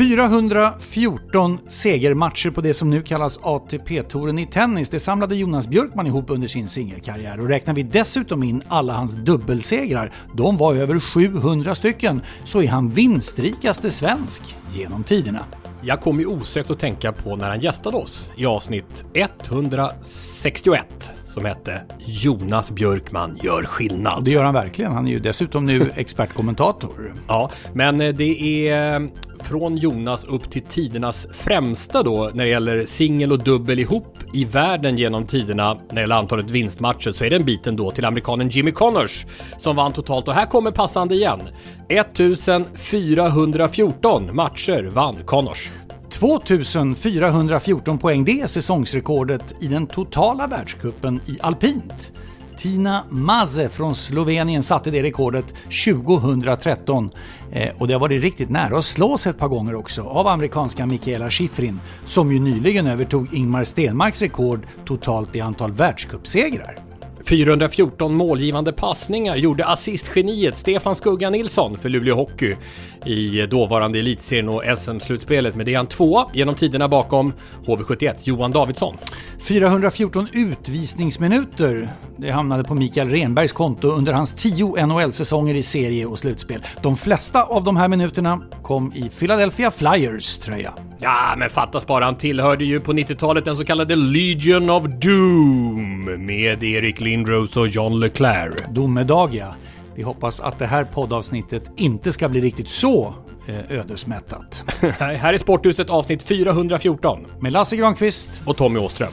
[0.00, 4.88] –414 segermatcher på det som nu kallas ATP-touren i tennis.
[4.88, 9.12] Det samlade Jonas Björkman ihop under sin singelkarriär och räknar vi dessutom in alla hans
[9.12, 15.44] dubbelsegrar, de var över 700 stycken, så är han vinstrikaste svensk genom tiderna.
[15.82, 21.44] Jag kom ju osökt att tänka på när han gästade oss i avsnitt 161 som
[21.44, 24.14] hette Jonas Björkman gör skillnad.
[24.18, 24.92] Och det gör han verkligen.
[24.92, 27.14] Han är ju dessutom nu expertkommentator.
[27.28, 29.08] Ja, men eh, det är eh,
[29.42, 34.44] från Jonas upp till tidernas främsta då när det gäller singel och dubbel ihop i
[34.44, 38.04] världen genom tiderna när det gäller antalet vinstmatcher så är det en biten då till
[38.04, 39.26] amerikanen Jimmy Connors
[39.58, 41.40] som vann totalt och här kommer passande igen.
[41.88, 45.72] 1414 matcher vann Connors.
[46.10, 52.12] 2414 poäng, det är säsongsrekordet i den totala världscupen i alpint.
[52.60, 55.44] Tina Maze från Slovenien satte det rekordet
[55.84, 57.10] 2013
[57.52, 60.86] Eh, och det har varit riktigt nära att slås ett par gånger också av amerikanska
[60.86, 66.89] Mikaela Shiffrin som ju nyligen övertog Ingmar Stenmarks rekord totalt i antal världscupsegrar.
[67.24, 72.56] 414 målgivande passningar gjorde assistgeniet Stefan Skugga Nilsson för Luleå Hockey
[73.04, 75.56] i dåvarande elitserien och SM-slutspelet.
[75.56, 77.32] Men det är han två genom tiderna bakom
[77.66, 78.96] HV71, Johan Davidsson.
[79.40, 81.92] 414 utvisningsminuter.
[82.16, 86.64] Det hamnade på Mikael Renbergs konto under hans 10 NHL-säsonger i serie och slutspel.
[86.82, 90.72] De flesta av de här minuterna kom i Philadelphia Flyers tröja.
[91.02, 96.00] Ja, men fattas bara, han tillhörde ju på 90-talet den så kallade Legion of Doom
[96.26, 98.54] med Erik Lindros och John Leclerc.
[98.68, 99.54] Domedag ja.
[99.94, 103.14] Vi hoppas att det här poddavsnittet inte ska bli riktigt så
[103.46, 104.64] eh, ödesmättat.
[104.98, 109.12] här är Sporthuset avsnitt 414 Med Lasse Granqvist och Tommy Åström.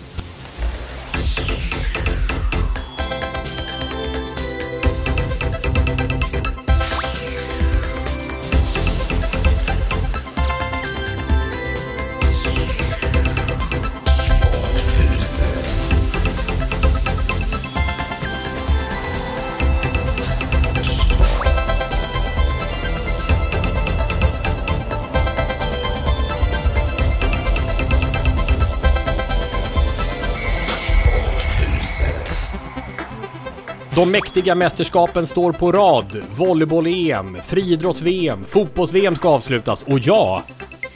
[33.97, 36.23] De mäktiga mästerskapen står på rad.
[36.37, 40.43] Volleyboll-EM, friidrotts-VM, fotbolls-VM ska avslutas och ja,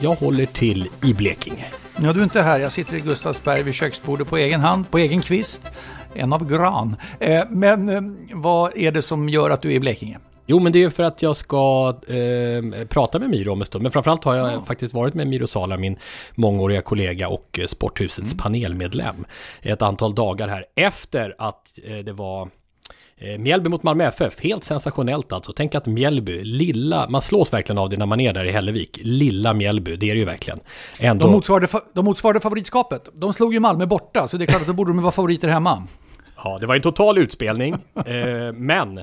[0.01, 1.66] jag håller till i Blekinge.
[2.01, 2.59] Ja, du är inte här.
[2.59, 5.72] Jag sitter i Gustavsberg vid köksbordet på egen hand, på egen kvist.
[6.13, 6.95] En av gran.
[7.19, 8.01] Eh, men eh,
[8.34, 10.19] vad är det som gör att du är i Blekinge?
[10.45, 13.84] Jo, men det är för att jag ska eh, prata med Miro om en stund.
[13.84, 14.61] Men framförallt har jag ja.
[14.66, 15.97] faktiskt varit med Miro Sala, min
[16.35, 18.38] mångåriga kollega och eh, Sporthusets mm.
[18.38, 19.25] panelmedlem,
[19.61, 22.50] ett antal dagar här efter att eh, det var
[23.38, 25.54] Mjällby mot Malmö FF, helt sensationellt alltså.
[25.56, 29.00] Tänk att Mjällby, lilla, man slås verkligen av det när man är där i Hällevik.
[29.04, 30.59] Lilla Mjällby, det är det ju verkligen.
[31.00, 31.26] Ändå...
[31.26, 33.09] De, motsvarade, de motsvarade favoritskapet.
[33.14, 35.48] De slog ju Malmö borta, så det är klart att då borde de vara favoriter
[35.48, 35.88] hemma.
[36.44, 39.00] Ja, det var en total utspelning, eh, men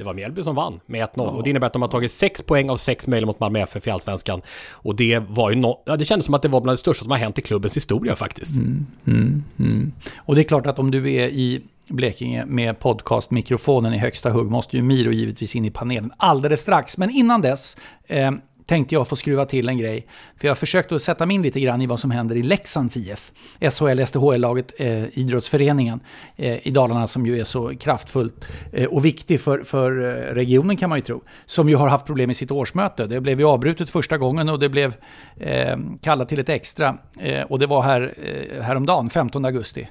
[0.00, 1.22] det var Mjällby som vann med 1-0 ja.
[1.22, 3.86] och det innebär att de har tagit 6 poäng av 6 möjliga mot Malmö FF
[3.86, 4.42] i Allsvenskan.
[4.70, 7.02] Och det var ju no ja, det kändes som att det var bland det största
[7.02, 8.56] som har hänt i klubbens historia faktiskt.
[8.56, 9.92] Mm, mm, mm.
[10.16, 14.50] Och det är klart att om du är i Blekinge med podcastmikrofonen i högsta hugg
[14.50, 16.98] måste ju Miro givetvis in i panelen alldeles strax.
[16.98, 17.76] Men innan dess
[18.06, 18.30] eh,
[18.70, 20.06] tänkte jag få skruva till en grej.
[20.36, 22.42] För jag har försökt att sätta mig in lite grann i vad som händer i
[22.42, 23.32] Leksands IF.
[23.60, 26.00] SHL, SDHL-laget, eh, idrottsföreningen
[26.36, 30.76] eh, i Dalarna som ju är så kraftfullt eh, och viktig för, för eh, regionen
[30.76, 31.22] kan man ju tro.
[31.46, 33.06] Som ju har haft problem med sitt årsmöte.
[33.06, 34.94] Det blev ju avbrutet första gången och det blev
[35.36, 36.98] eh, kallat till ett extra.
[37.20, 39.88] Eh, och det var här, eh, häromdagen, 15 augusti.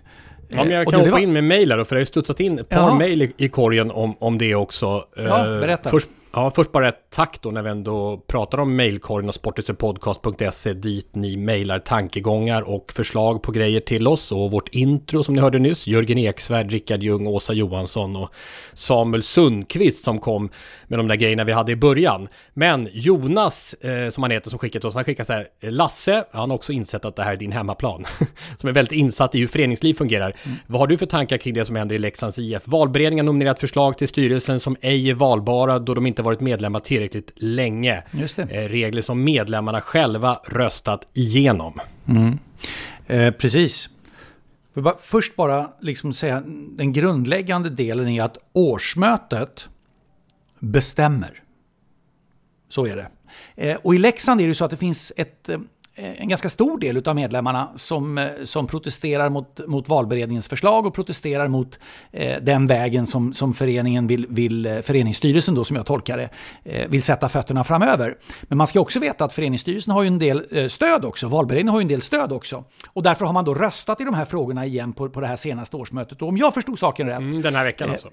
[0.52, 2.06] Ja, men jag Och kan hoppa var- in med mejl då, för det har ju
[2.06, 5.04] studsat in ett par mejl i, i korgen om, om det också.
[5.16, 5.90] Ja, Eh, berätta.
[5.90, 10.74] Först, ja, först bara ett tack då när vi ändå pratar om mejlkorgen och sporthusetpodcast.se
[10.74, 15.42] dit ni mejlar tankegångar och förslag på grejer till oss och vårt intro som ni
[15.42, 18.30] hörde nyss, Jörgen Eksvärd, Rickard Ljung, Åsa Johansson och
[18.74, 20.50] Samuel Sundqvist som kom
[20.88, 22.28] med de där grejerna vi hade i början.
[22.54, 26.50] Men Jonas, eh, som han heter, som skickat oss, han skickar så här, Lasse, han
[26.50, 28.06] har också insett att det här är din hemmaplan,
[28.58, 30.36] som är väldigt insatt i hur föreningsliv fungerar.
[30.68, 32.62] Vad har du för tankar kring det som händer i Leksands IF?
[32.66, 36.80] Valberedningen har nominerat förslag till styrelsen som ej är valbara då de inte varit medlemmar
[36.80, 38.04] tillräckligt länge.
[38.50, 41.80] Eh, regler som medlemmarna själva röstat igenom.
[43.08, 43.90] Eh, precis.
[45.00, 46.44] Först bara liksom säga,
[46.78, 49.70] den grundläggande delen är att årsmötet
[50.60, 51.44] bestämmer.
[52.70, 53.08] Så är det.
[53.56, 55.60] Eh, och i Leksand är det så att det finns ett, eh,
[56.00, 60.94] en ganska stor del av medlemmarna som, eh, som protesterar mot, mot valberedningens förslag och
[60.94, 61.80] protesterar mot
[62.12, 66.30] eh, den vägen som, som föreningen vill, vill, eh, föreningsstyrelsen då som jag tolkar det,
[66.64, 68.18] eh, vill sätta fötterna framöver.
[68.42, 71.72] Men man ska också veta att föreningsstyrelsen har ju en del eh, stöd också, valberedningen
[71.72, 72.64] har ju en del stöd också.
[72.88, 75.36] Och därför har man då röstat i de här frågorna igen på, på det här
[75.36, 76.22] senaste årsmötet.
[76.22, 78.10] Och om jag förstod saken rätt, Mm, den här veckan Eh, alltså.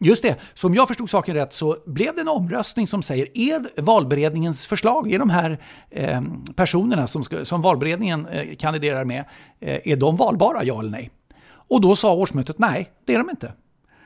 [0.00, 3.28] Just det, så om jag förstod saken rätt så blev det en omröstning som säger
[3.34, 5.58] är valberedningens förslag, är de här
[5.90, 6.22] eh,
[6.56, 9.24] personerna som, ska, som valberedningen eh, kandiderar med,
[9.60, 11.10] eh, är de valbara ja eller nej?
[11.48, 13.52] Och då sa årsmötet nej, det är de inte.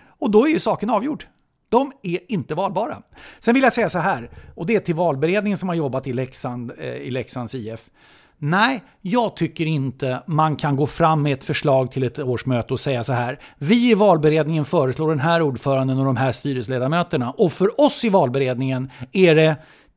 [0.07, 1.25] Och då är ju saken avgjord.
[1.69, 3.03] De är inte valbara.
[3.39, 6.13] Sen vill jag säga så här, och det är till valberedningen som har jobbat i,
[6.13, 7.91] Leksand, eh, i Leksands IF.
[8.39, 12.81] Nej, jag tycker inte man kan gå fram med ett förslag till ett årsmöte och
[12.81, 13.39] säga så här.
[13.59, 17.31] Vi i valberedningen föreslår den här ordföranden och de här styrelseledamöterna.
[17.31, 19.57] Och för oss i valberedningen är det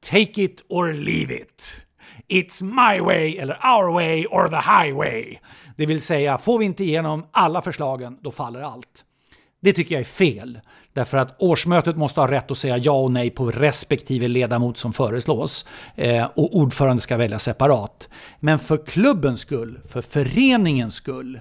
[0.09, 1.85] take it or leave it.
[2.27, 5.38] It's my way eller our way or the highway.
[5.77, 9.04] Det vill säga, får vi inte igenom alla förslagen, då faller allt.
[9.65, 10.59] Det tycker jag är fel.
[10.94, 14.94] Därför att årsmötet måste ha rätt att säga ja och nej på respektive ledamot som
[14.94, 15.65] föreslås.
[15.95, 18.09] Eh, och ordförande ska väljas separat.
[18.39, 21.39] Men för klubbens skull, för föreningens skull,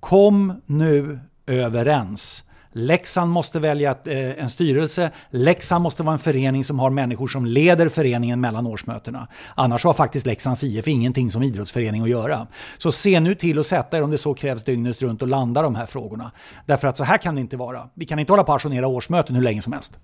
[0.00, 2.44] kom nu överens.
[2.72, 5.10] Leksand måste välja eh, en styrelse.
[5.30, 9.28] Leksand måste vara en förening som har människor som leder föreningen mellan årsmötena.
[9.54, 12.46] Annars har faktiskt Leksands IF ingenting som idrottsförening att göra.
[12.78, 15.62] Så se nu till att sätta er om det så krävs dygnet runt och landa
[15.62, 16.32] de här frågorna.
[16.66, 17.88] Därför att så här kan det inte vara.
[17.94, 19.98] Vi kan inte hålla på att ajournera årsmöten hur länge som helst.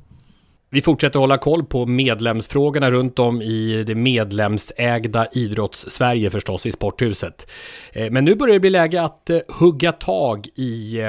[0.71, 7.51] Vi fortsätter hålla koll på medlemsfrågorna runt om i det medlemsägda idrotts-Sverige förstås i Sporthuset.
[7.93, 11.01] Eh, men nu börjar det bli läge att eh, hugga tag i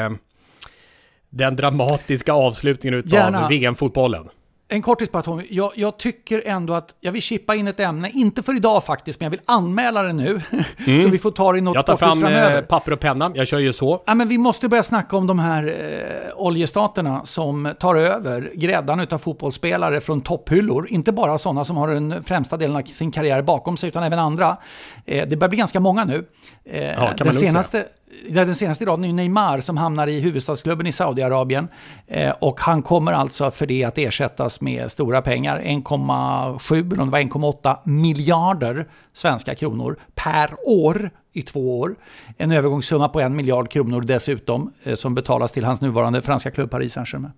[1.38, 3.50] den dramatiska avslutningen utav.
[3.50, 4.30] VM-fotbollen.
[4.70, 5.44] En kortis bara Tommy.
[5.50, 9.20] Jag, jag tycker ändå att jag vill chippa in ett ämne, inte för idag faktiskt,
[9.20, 10.42] men jag vill anmäla det nu.
[11.04, 12.56] så vi får ta det i något Jag tar fram framöver.
[12.56, 14.02] eh, papper och penna, jag kör ju så.
[14.06, 19.00] Ja, men vi måste börja snacka om de här eh, oljestaterna som tar över gräddan
[19.00, 20.88] utav fotbollsspelare från topphyllor.
[20.90, 24.20] Inte bara sådana som har den främsta delen av sin karriär bakom sig, utan även
[24.20, 24.58] andra.
[25.06, 26.26] Eh, det börjar bli ganska många nu.
[26.66, 27.84] Eh, kan man den, senaste, ja,
[28.30, 31.68] den senaste raden är Neymar som hamnar i huvudstadsklubben i Saudiarabien.
[32.08, 35.60] Eh, och han kommer alltså för det att ersättas med stora pengar.
[35.60, 41.96] 1,7 eller om det var 1,8 miljarder svenska kronor per år i två år.
[42.38, 46.72] En övergångssumma på en miljard kronor dessutom eh, som betalas till hans nuvarande franska klubb
[46.72, 47.34] Paris Saint-Germain.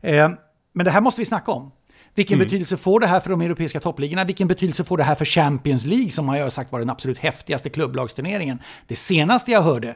[0.00, 0.30] Eh,
[0.72, 1.70] men det här måste vi snacka om.
[2.14, 4.24] Vilken betydelse får det här för de europeiska toppligorna?
[4.24, 7.18] Vilken betydelse får det här för Champions League som har jag sagt var den absolut
[7.18, 8.58] häftigaste klubblagsturneringen?
[8.86, 9.94] Det senaste jag hörde,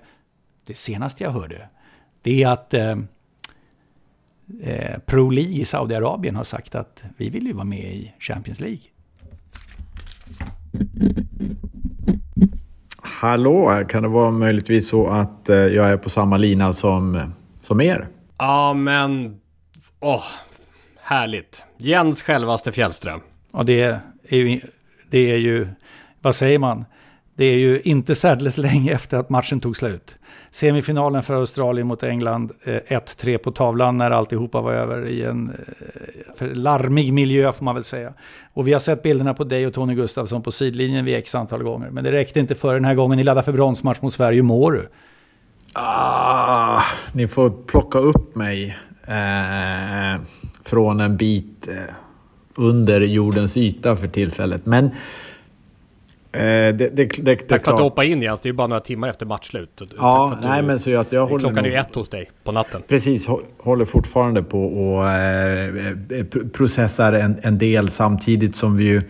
[0.67, 1.69] det senaste jag hörde,
[2.23, 2.97] det är att eh,
[4.63, 8.61] eh, Pro League i Saudiarabien har sagt att vi vill ju vara med i Champions
[8.61, 8.81] League.
[13.03, 17.81] Hallå, kan det vara möjligtvis så att eh, jag är på samma lina som, som
[17.81, 18.09] er?
[18.39, 19.41] Ja, men...
[20.01, 20.25] Åh,
[21.01, 21.65] härligt.
[21.77, 23.21] Jens självaste Fjällström.
[23.53, 23.81] Ja, det
[24.29, 24.61] är ju,
[25.11, 25.67] det är ju,
[26.21, 26.85] vad säger man?
[27.35, 30.17] Det är ju inte särdeles länge efter att matchen tog slut.
[30.57, 35.53] Semifinalen för Australien mot England, eh, 1-3 på tavlan när alltihopa var över i en
[36.39, 38.13] eh, larmig miljö får man väl säga.
[38.55, 41.63] Och vi har sett bilderna på dig och Tony Gustafsson på sidlinjen vid x antal
[41.63, 41.91] gånger.
[41.91, 43.19] Men det räckte inte för den här gången.
[43.19, 44.37] Ni laddar för bronsmatch mot Sverige.
[44.37, 44.89] Hur mår du?
[45.73, 46.83] Ah,
[47.13, 50.23] ni får plocka upp mig eh,
[50.65, 51.95] från en bit eh,
[52.55, 54.67] under jordens yta för tillfället.
[54.67, 54.91] Men
[56.37, 57.81] eh, det, det, det, det är Tack för att du klart.
[57.81, 59.71] hoppade in Jens, det är ju bara några timmar efter matchslut.
[59.77, 61.95] Tack Ja, att du- nej men så att jag håller Klockan är ju nog- ett
[61.95, 62.83] hos dig på natten.
[62.89, 65.71] Precis, hå- håller fortfarande på och eh, eh,
[66.09, 69.03] pr- processar en, en del samtidigt som vi ju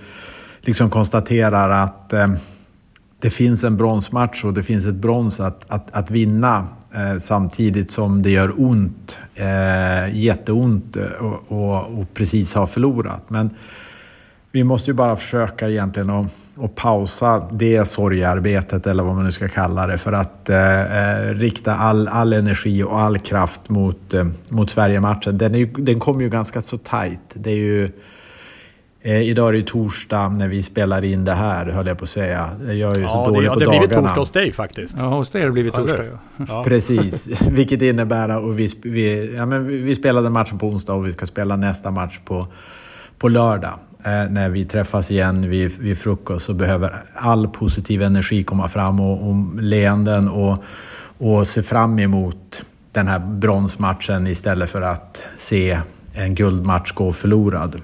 [0.61, 2.29] liksom konstaterar att eh,
[3.21, 6.65] det finns en bronsmatch och det finns ett brons att, att, att vinna
[6.95, 13.31] Eh, samtidigt som det gör ont, eh, jätteont och, och, och precis har förlorat.
[13.31, 13.51] Men
[14.53, 16.27] vi måste ju bara försöka egentligen att,
[16.59, 21.75] att pausa det sorgearbetet eller vad man nu ska kalla det för att eh, rikta
[21.75, 25.39] all, all energi och all kraft mot, eh, mot Sverige-matchen.
[25.39, 27.21] Den, den kommer ju ganska så tajt.
[27.35, 27.91] Det är ju
[29.07, 32.05] Eh, idag är det ju torsdag när vi spelar in det här, höll jag på
[32.05, 32.51] att säga.
[32.61, 33.61] Jag är ju ja, så dålig det, ja, på dagarna.
[33.61, 34.97] Det har blivit torsdag hos dig faktiskt.
[34.99, 36.05] Ja, hos dig har det blivit torsdag.
[36.49, 36.65] Ja.
[36.65, 41.13] Precis, vilket innebär att vi, vi, ja, men vi spelade matchen på onsdag och vi
[41.13, 42.47] ska spela nästa match på,
[43.19, 43.79] på lördag.
[44.07, 49.01] Eh, när vi träffas igen vid, vid frukost så behöver all positiv energi komma fram
[49.01, 50.65] och, och leenden och,
[51.19, 55.81] och se fram emot den här bronsmatchen istället för att se
[56.15, 57.83] en guldmatch gå förlorad.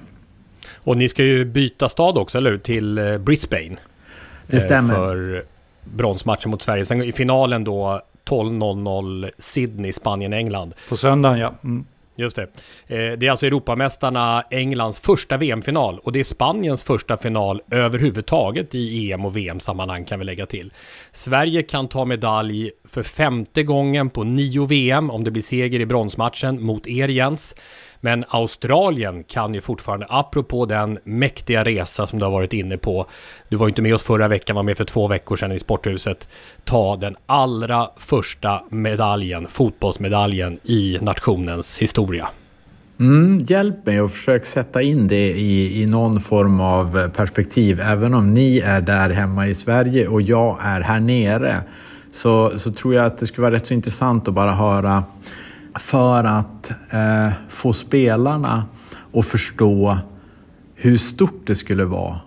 [0.75, 2.57] Och ni ska ju byta stad också, eller hur?
[2.57, 3.75] Till eh, Brisbane.
[4.47, 4.93] Det stämmer.
[4.93, 5.43] För
[5.83, 6.85] bronsmatchen mot Sverige.
[6.85, 10.75] Sen i finalen då 12.00 Sydney, Spanien, England.
[10.89, 11.53] På söndagen ja.
[11.63, 11.85] Mm.
[12.15, 12.41] Just det.
[12.87, 18.75] Eh, det är alltså Europamästarna Englands första VM-final och det är Spaniens första final överhuvudtaget
[18.75, 20.73] i EM och VM-sammanhang kan vi lägga till.
[21.11, 25.85] Sverige kan ta medalj för femte gången på nio VM om det blir seger i
[25.85, 27.55] bronsmatchen mot er Jens.
[28.05, 33.05] Men Australien kan ju fortfarande, apropå den mäktiga resa som du har varit inne på,
[33.49, 35.59] du var ju inte med oss förra veckan, var med för två veckor sedan i
[35.59, 36.27] Sporthuset,
[36.63, 42.27] ta den allra första medaljen, fotbollsmedaljen i nationens historia.
[42.99, 47.81] Mm, hjälp mig och försök sätta in det i, i någon form av perspektiv.
[47.81, 51.63] Även om ni är där hemma i Sverige och jag är här nere
[52.11, 55.03] så, så tror jag att det skulle vara rätt så intressant att bara höra
[55.75, 58.65] för att eh, få spelarna
[59.13, 59.97] att förstå
[60.75, 62.19] hur stort det skulle vara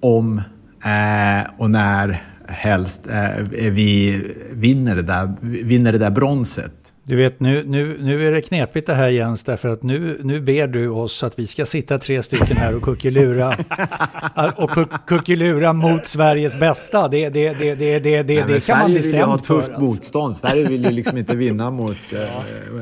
[0.00, 0.38] om
[0.84, 6.93] eh, och när helst eh, vi vinner det, där, vinner det där bronset.
[7.06, 10.40] Du vet, nu, nu, nu är det knepigt det här Jens, därför att nu, nu
[10.40, 13.56] ber du oss att vi ska sitta tre stycken här och kuckelura.
[14.56, 14.70] och
[15.06, 17.08] kuckelura mot Sveriges bästa.
[17.08, 19.10] Det, det, det, det, det, det, Nej, det kan man bestämt för.
[19.10, 19.80] Sverige vill ju ha tufft alltså.
[19.80, 20.36] motstånd.
[20.36, 21.96] Sverige vill ju liksom inte vinna mot...
[22.12, 22.18] Ja.
[22.18, 22.34] Eh,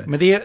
[0.06, 0.42] Men det,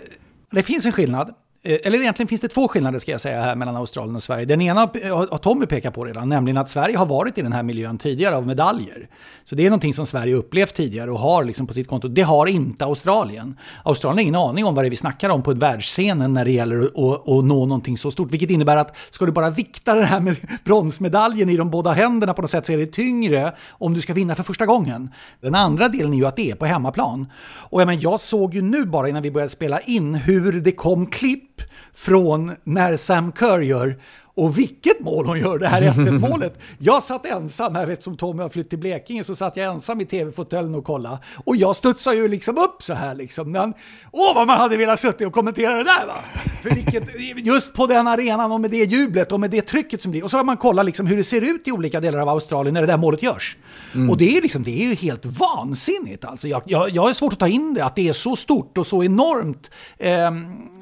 [0.51, 1.34] det finns en skillnad.
[1.67, 4.45] Eh, eller egentligen finns det två skillnader ska jag säga här mellan Australien och Sverige.
[4.45, 7.63] Den ena har Tommy pekat på redan, nämligen att Sverige har varit i den här
[7.63, 9.07] miljön tidigare av medaljer.
[9.43, 12.07] Så det är någonting som Sverige upplevt tidigare och har liksom på sitt konto.
[12.07, 13.57] Det har inte Australien.
[13.83, 16.51] Australien har ingen aning om vad det är vi snackar om på världsscenen när det
[16.51, 18.31] gäller att, att nå någonting så stort.
[18.31, 22.33] Vilket innebär att ska du bara vikta det här med bronsmedaljen i de båda händerna
[22.33, 25.09] på något sätt så är det tyngre om du ska vinna för första gången.
[25.41, 27.27] Den andra delen är ju att det är på hemmaplan.
[27.69, 30.71] Och jag, men, jag såg ju nu bara innan vi började spela in hur det
[30.71, 31.56] kom klipp
[31.93, 33.97] från när Sam Kerr gör
[34.37, 35.81] och vilket mål hon gör, det här
[36.15, 36.59] 1 målet.
[36.77, 40.05] Jag satt ensam här, eftersom Tommy har flytt till Blekinge, så satt jag ensam i
[40.05, 41.19] tv-fåtöljen och kollade.
[41.45, 43.51] Och jag studsade ju liksom upp så här liksom.
[43.51, 43.73] Men,
[44.11, 46.15] åh, vad man hade velat sitta och kommentera det där va!
[46.63, 47.03] För vilket,
[47.45, 50.23] just på den arenan och med det jublet och med det trycket som blir.
[50.23, 52.73] Och så har man kollat liksom hur det ser ut i olika delar av Australien
[52.73, 53.57] när det där målet görs.
[53.93, 54.09] Mm.
[54.09, 56.47] Och det är, liksom, det är ju helt vansinnigt alltså.
[56.47, 59.03] Jag, jag, jag svårt att ta in det, att det är så stort och så
[59.03, 59.71] enormt.
[59.97, 60.31] Eh,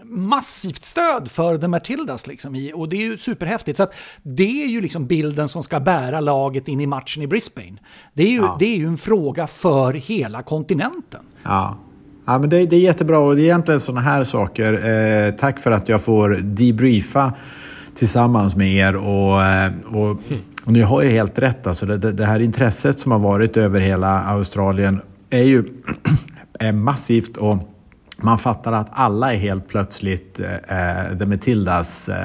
[0.10, 3.78] massivt stöd för The Matildas liksom i, och det är ju superhäftigt.
[3.78, 3.94] Så att
[4.24, 7.78] det är ju liksom bilden som ska bära laget in i matchen i Brisbane.
[8.14, 8.58] Det är ju, ja.
[8.60, 11.22] det är ju en fråga för hela kontinenten.
[11.44, 11.78] Ja.
[12.28, 14.74] Ja, men det, det är jättebra och det är egentligen sådana här saker.
[14.74, 17.34] Eh, tack för att jag får debriefa
[17.96, 20.18] tillsammans med er och, eh, och,
[20.66, 21.68] och ni har ju helt rätt.
[21.68, 25.64] Alltså det, det här intresset som har varit över hela Australien är ju
[26.60, 27.75] är massivt och
[28.18, 32.16] man fattar att alla är helt plötsligt eh, The Matildas eh,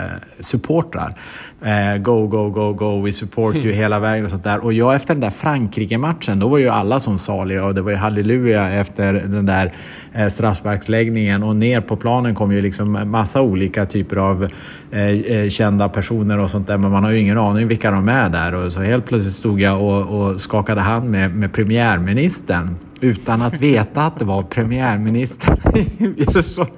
[0.41, 1.15] supportrar.
[1.63, 4.65] Eh, go, go, go, go, we support you hela vägen och sånt där.
[4.65, 7.91] Och jag efter den där Frankrike-matchen, då var ju alla som saliga och det var
[7.91, 9.73] ju halleluja efter den där
[10.13, 14.49] eh, straffsparksläggningen och ner på planen kom ju liksom massa olika typer av
[14.91, 18.09] eh, eh, kända personer och sånt där, men man har ju ingen aning vilka de
[18.09, 18.55] är där.
[18.55, 23.61] Och så helt plötsligt stod jag och, och skakade hand med, med premiärministern utan att
[23.61, 25.57] veta att det var premiärministern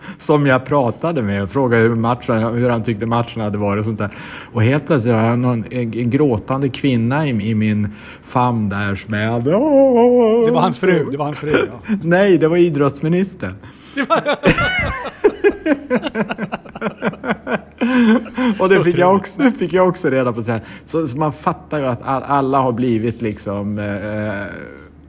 [0.19, 3.85] som jag pratade med och frågade hur, matchen, hur han tyckte matchen hade varit och
[3.85, 4.11] sånt där.
[4.53, 7.89] Och helt plötsligt har jag någon, en, en gråtande kvinna i, i, min
[8.23, 9.41] famn där som är...
[9.41, 11.09] Det var hans fru?
[11.11, 11.97] Det var hans fru ja.
[12.03, 13.55] Nej, det var idrottsministern.
[18.59, 20.61] och det fick jag, också, fick jag också reda på sen.
[20.85, 23.79] Så, så man fattar ju att alla har blivit liksom...
[23.79, 24.47] Eh,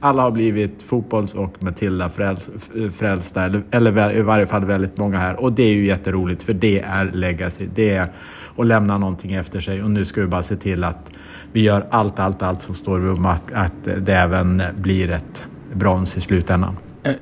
[0.04, 5.40] alla har blivit fotbolls och Matilda-frälsta, eller, eller i varje fall väldigt många här.
[5.40, 7.68] Och det är ju jätteroligt för det är legacy.
[7.74, 8.08] Det är
[8.56, 11.10] att lämna någonting efter sig och nu ska vi bara se till att
[11.52, 16.16] vi gör allt, allt, allt som står om att, att det även blir ett brons
[16.16, 16.76] i slutändan.
[17.02, 17.12] Eh,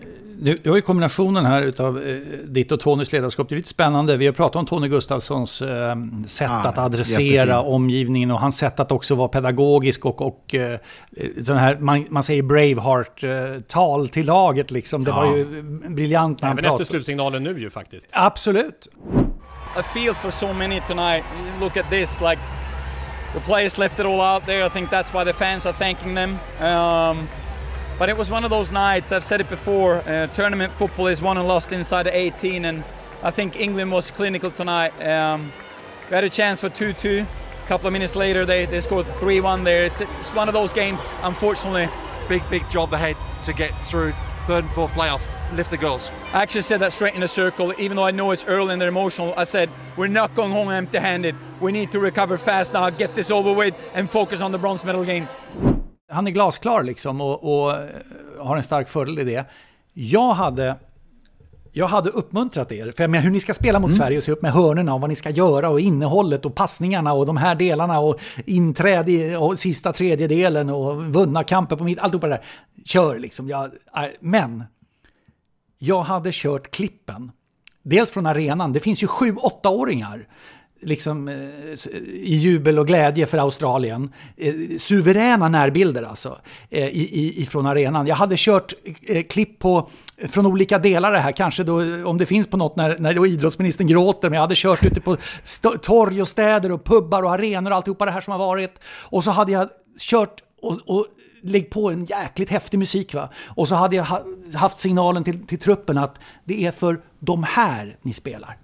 [0.44, 3.48] du, du har ju kombinationen här utav eh, ditt och Tonys ledarskap.
[3.48, 4.16] Det är lite spännande.
[4.16, 5.94] Vi har pratat om Tony Gustafssons eh,
[6.26, 7.72] sätt Ja, att adressera jättefin.
[7.74, 10.78] omgivningen och hans sätt att också vara pedagogisk och, och eh,
[11.42, 15.04] sån här, man, man säger Braveheart-tal till laget liksom.
[15.04, 16.84] Det var ju briljant när han Även efter pratade.
[16.90, 18.06] slutsignalen nu ju faktiskt.
[18.12, 18.88] Absolut.
[19.78, 21.24] I feel for so many tonight.
[21.60, 22.40] Look at this, like
[23.34, 24.66] the players left it all out there.
[24.66, 26.30] I think that's why the fans are thanking them.
[26.60, 27.28] Um,
[27.98, 29.12] but it was one of those nights.
[29.12, 29.96] I've said it before.
[30.08, 32.84] Uh, tournament football is won and lost inside the 18, and
[33.22, 34.90] I think England was clinical tonight.
[35.00, 35.52] Um,
[36.08, 37.22] we had a chance for 2-2.
[37.22, 39.84] A couple of minutes later, they, they scored 3-1 there.
[39.84, 41.88] It's, it's one of those games, unfortunately.
[42.28, 44.12] big, big job ahead to get through
[44.46, 45.28] third and fourth playoff.
[45.52, 46.10] Lift the girls.
[46.32, 48.80] I actually said that straight in the circle, even though I know it's early and
[48.80, 49.34] they're emotional.
[49.36, 51.36] I said, we're not going home empty handed.
[51.60, 54.84] We need to recover fast now, get this over with, and focus on the bronze
[54.84, 55.28] medal game.
[56.12, 57.88] Han är glasklar liksom och, och eh,
[58.38, 59.44] har en stark fördel i det.
[59.92, 60.76] Jag hade,
[61.72, 64.32] jag hade uppmuntrat er, för jag menar hur ni ska spela mot Sverige och se
[64.32, 67.54] upp med hörnorna och vad ni ska göra och innehållet och passningarna och de här
[67.54, 72.44] delarna och inträde i och sista tredjedelen och vunna kamper på mitt, alltihopa det där.
[72.84, 73.48] Kör liksom.
[73.48, 74.64] Jag, äh, men
[75.78, 77.32] jag hade kört klippen.
[77.82, 80.26] Dels från arenan, det finns ju sju, åttaåringar
[80.82, 81.34] liksom, eh,
[82.06, 84.12] i jubel och glädje för Australien.
[84.36, 86.38] Eh, suveräna närbilder alltså,
[86.70, 88.06] eh, i, ifrån arenan.
[88.06, 88.72] Jag hade kört
[89.28, 89.88] klipp på,
[90.28, 93.26] från olika delar det här, kanske då, om det finns på något när, när då
[93.26, 95.16] idrottsministern gråter, men jag hade kört ute på
[95.82, 98.74] torg och städer och pubbar och arenor och alltihopa det här som har varit.
[98.84, 101.06] Och så hade jag kört och, och
[101.42, 103.28] lägg på en jäkligt häftig musik va.
[103.46, 104.06] Och så hade jag
[104.54, 108.56] haft signalen till, till truppen att det är för de här ni spelar.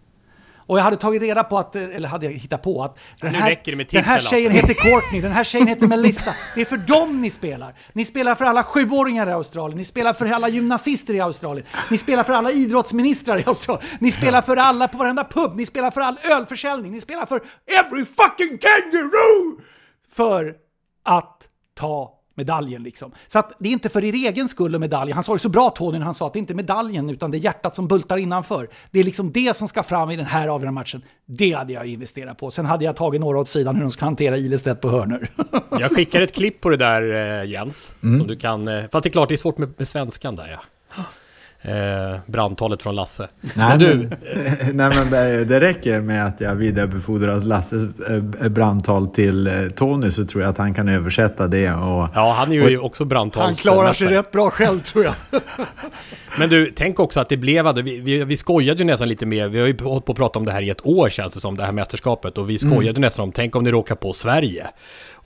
[0.68, 3.38] Och jag hade tagit reda på att, eller hade jag hittat på att den nu
[3.38, 4.66] här, med den här tjejen Lasse.
[4.66, 6.34] heter Courtney, den här tjejen heter Melissa.
[6.54, 7.74] Det är för dem ni spelar.
[7.92, 11.98] Ni spelar för alla sjuåringar i Australien, ni spelar för alla gymnasister i Australien, ni
[11.98, 15.90] spelar för alla idrottsministrar i Australien, ni spelar för alla på varenda pub, ni spelar
[15.90, 19.60] för all ölförsäljning, ni spelar för every fucking kangaroo!
[20.12, 20.54] För
[21.04, 23.12] att ta medaljen liksom.
[23.26, 25.14] Så att det är inte för er egen skull och medaljen.
[25.14, 27.30] Han sa det så bra Tony när han sa att det inte är medaljen utan
[27.30, 28.68] det är hjärtat som bultar innanför.
[28.90, 31.02] Det är liksom det som ska fram i den här avgörande matchen.
[31.26, 32.50] Det hade jag investerat på.
[32.50, 35.28] Sen hade jag tagit några åt sidan hur de ska hantera Ilestedt på hörnor.
[35.70, 37.02] Jag skickar ett klipp på det där
[37.42, 38.68] eh, Jens, som du kan...
[38.68, 40.58] eh, Fast det är klart, det är svårt med, med svenskan där ja.
[41.62, 43.28] Eh, brandtalet från Lasse.
[43.40, 43.96] Nej, Men du,
[44.72, 47.82] nej, men det- det räcker med att jag vidarebefordrar Lasses
[48.40, 51.72] eh, brandtal till eh, Tony så tror jag att han kan översätta det.
[51.72, 53.60] Och, ja han är ju också Han brandtals...
[53.62, 55.14] klarar sig rätt bra själv tror jag.
[56.38, 59.48] Men du, tänk också att det blev, vi, vi, vi skojade ju nästan lite mer,
[59.48, 61.40] vi har ju hållit på att prata om det här i ett år känns det
[61.40, 62.38] som, det här mästerskapet.
[62.38, 64.66] Och vi skojade nästan om, tänk om ni råkar på Sverige.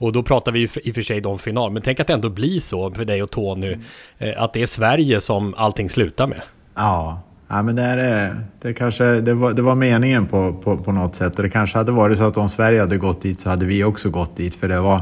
[0.03, 2.13] Och då pratar vi ju i och för sig om final, men tänk att det
[2.13, 3.77] ändå blir så för dig och Tony,
[4.17, 6.41] eh, att det är Sverige som allting slutar med.
[6.75, 10.91] Ja, ja men det, är, det, kanske, det, var, det var meningen på, på, på
[10.91, 11.35] något sätt.
[11.35, 13.83] Och det kanske hade varit så att om Sverige hade gått dit så hade vi
[13.83, 14.55] också gått dit.
[14.55, 15.01] För det var,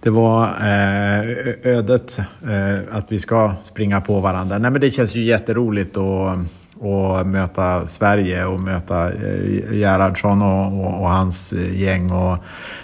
[0.00, 1.20] det var eh,
[1.62, 4.58] ödet eh, att vi ska springa på varandra.
[4.58, 6.38] Nej, men det känns ju jätteroligt att,
[6.86, 12.10] att möta Sverige och möta eh, Gerhardsson och, och, och hans eh, gäng.
[12.10, 12.38] Och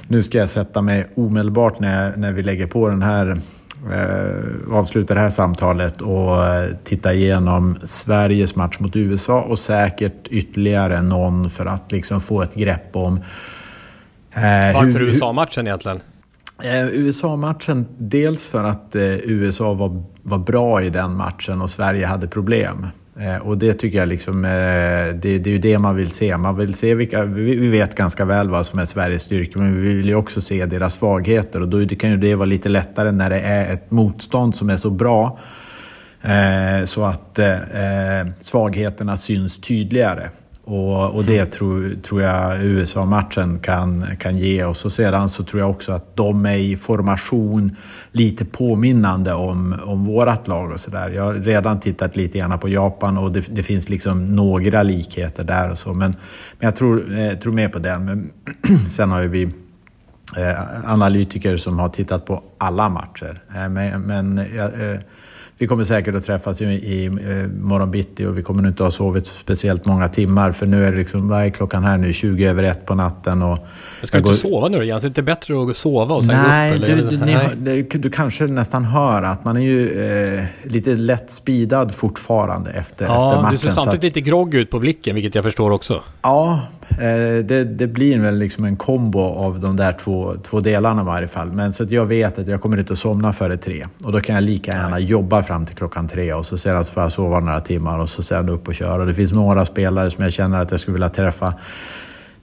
[0.09, 3.41] nu ska jag sätta mig omedelbart när, när vi lägger på den här
[3.93, 10.29] eh, avsluta det här samtalet och eh, titta igenom Sveriges match mot USA och säkert
[10.29, 13.17] ytterligare någon för att liksom få ett grepp om
[14.35, 16.01] eh, Varför USA-matchen egentligen?
[16.63, 22.07] Eh, USA-matchen, dels för att eh, USA var, var bra i den matchen och Sverige
[22.07, 22.87] hade problem.
[23.21, 24.51] Eh, och det tycker jag liksom, eh,
[25.15, 26.37] det, det är ju det man vill se.
[26.37, 29.95] Man vill se vilka, vi, vet ganska väl vad som är Sveriges styrka, men vi
[29.95, 31.61] vill ju också se deras svagheter.
[31.61, 34.77] Och då kan ju det vara lite lättare när det är ett motstånd som är
[34.77, 35.39] så bra.
[36.23, 37.39] Eh, så att
[38.41, 40.29] svagheterna syns tydligare.
[40.71, 44.85] Och, och det tror, tror jag USA-matchen kan, kan ge oss.
[44.85, 47.77] Och sedan så tror jag också att de är i formation
[48.13, 51.11] lite påminnande om, om vårat lag och sådär.
[51.11, 55.45] Jag har redan tittat lite grann på Japan och det, det finns liksom några likheter
[55.45, 55.95] där och så.
[55.95, 56.11] Men,
[56.59, 58.05] men jag tror, eh, tror mer på den.
[58.05, 58.31] Men
[58.89, 59.43] sen har ju vi
[60.37, 63.39] eh, analytiker som har tittat på alla matcher.
[63.57, 65.01] Eh, men men eh,
[65.61, 67.13] vi kommer säkert att träffas i, i eh,
[67.63, 70.99] morgon bitti och vi kommer inte ha sovit speciellt många timmar för nu är det
[70.99, 72.13] liksom, vad är klockan här nu?
[72.13, 73.59] 20 över ett på natten och...
[74.01, 75.05] Men ska du inte går- sova nu då Jens?
[75.05, 76.83] Är det inte bättre att sova och sen Nej, gå upp?
[76.91, 76.97] Eller?
[76.97, 77.25] du, du,
[77.65, 77.83] Nej.
[77.93, 80.05] du kanske nästan hör att man är ju
[80.37, 83.53] eh, lite lätt speedad fortfarande efter, efter Ja, matchen.
[83.53, 86.01] du ser samtidigt att- lite grogg ut på blicken, vilket jag förstår också.
[86.23, 86.61] Ja,
[87.45, 91.29] det, det, blir väl liksom en kombo av de där två, två delarna i varje
[91.29, 91.53] fall.
[91.53, 93.87] Men så att jag vet att jag kommer inte att somna före tre.
[94.05, 97.03] Och då kan jag lika gärna jobba fram till klockan tre och så sedan får
[97.03, 99.01] jag sova några timmar och så sedan upp och köra.
[99.01, 101.55] Och det finns några spelare som jag känner att jag skulle vilja träffa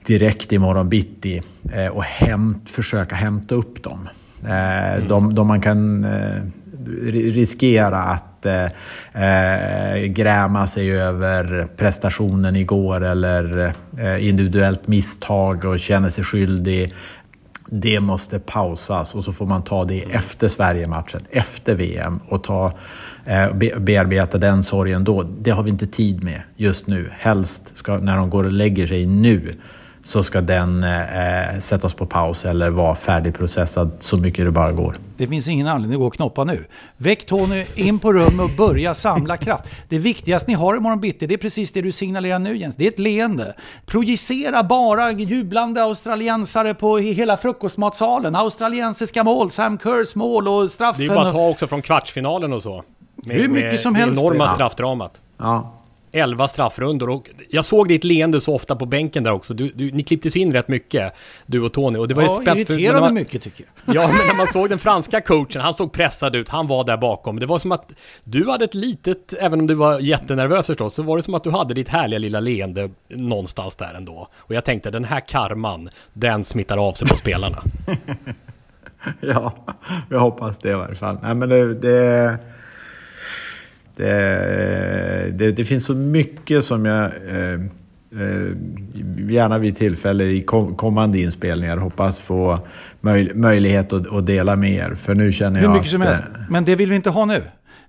[0.06, 4.08] direkt imorgon bitti eh, och hämt, försöka hämta upp dem.
[4.44, 5.08] Eh, mm.
[5.08, 6.42] De, de man kan eh,
[7.12, 8.27] riskera att
[9.12, 16.92] eh, gräma sig över prestationen igår eller eh, individuellt misstag och känna sig skyldig.
[17.70, 20.16] Det måste pausas och så får man ta det mm.
[20.16, 22.72] efter Sverige-matchen, efter VM och ta,
[23.24, 25.22] eh, bearbeta den sorgen då.
[25.22, 27.10] Det har vi inte tid med just nu.
[27.18, 29.54] Helst ska, när de går och lägger sig nu
[30.02, 34.96] så ska den eh, sättas på paus eller vara färdigprocessad så mycket det bara går.
[35.16, 36.64] Det finns ingen anledning att gå och knoppa nu.
[36.96, 39.64] Väck Tony in på rummet och börja samla kraft.
[39.88, 42.76] Det viktigaste ni har imorgon bitti, det är precis det du signalerar nu Jens.
[42.76, 43.54] Det är ett leende.
[43.86, 48.36] Projicera bara jublande australiensare på hela frukostmatsalen.
[48.36, 51.06] Australiensiska mål, Sam Kerrs mål och straffen.
[51.06, 52.84] Det är bara att ta också från kvartsfinalen och så.
[53.16, 54.22] Med, Hur mycket med som helst.
[54.22, 55.20] Det enorma straffdramat.
[55.38, 55.77] Ja.
[56.12, 59.54] 11 straffrundor och jag såg ditt leende så ofta på bänken där också.
[59.54, 61.12] Du, du, ni klipptes in rätt mycket,
[61.46, 61.98] du och Tony.
[61.98, 63.96] Och det var ja, ett spett irriterade man, mycket tycker jag.
[63.96, 66.96] Ja, men när man såg den franska coachen, han såg pressad ut, han var där
[66.96, 67.40] bakom.
[67.40, 67.90] Det var som att
[68.24, 71.44] du hade ett litet, även om du var jättenervös förstås, så var det som att
[71.44, 74.28] du hade ditt härliga lilla leende någonstans där ändå.
[74.36, 77.58] Och jag tänkte, den här karman, den smittar av sig på spelarna.
[79.20, 79.54] ja,
[80.08, 81.18] jag hoppas det i varje fall.
[81.22, 81.74] Nej, men det...
[81.74, 82.38] det
[83.98, 87.54] det, det, det, finns så mycket som jag eh,
[88.22, 88.52] eh,
[89.30, 90.42] gärna vid tillfälle i
[90.76, 92.58] kommande inspelningar hoppas få
[93.00, 94.94] möj, möjlighet att, att, dela med er.
[94.94, 96.22] För nu känner jag Hur mycket att, som helst.
[96.50, 97.42] Men det vill vi inte ha nu.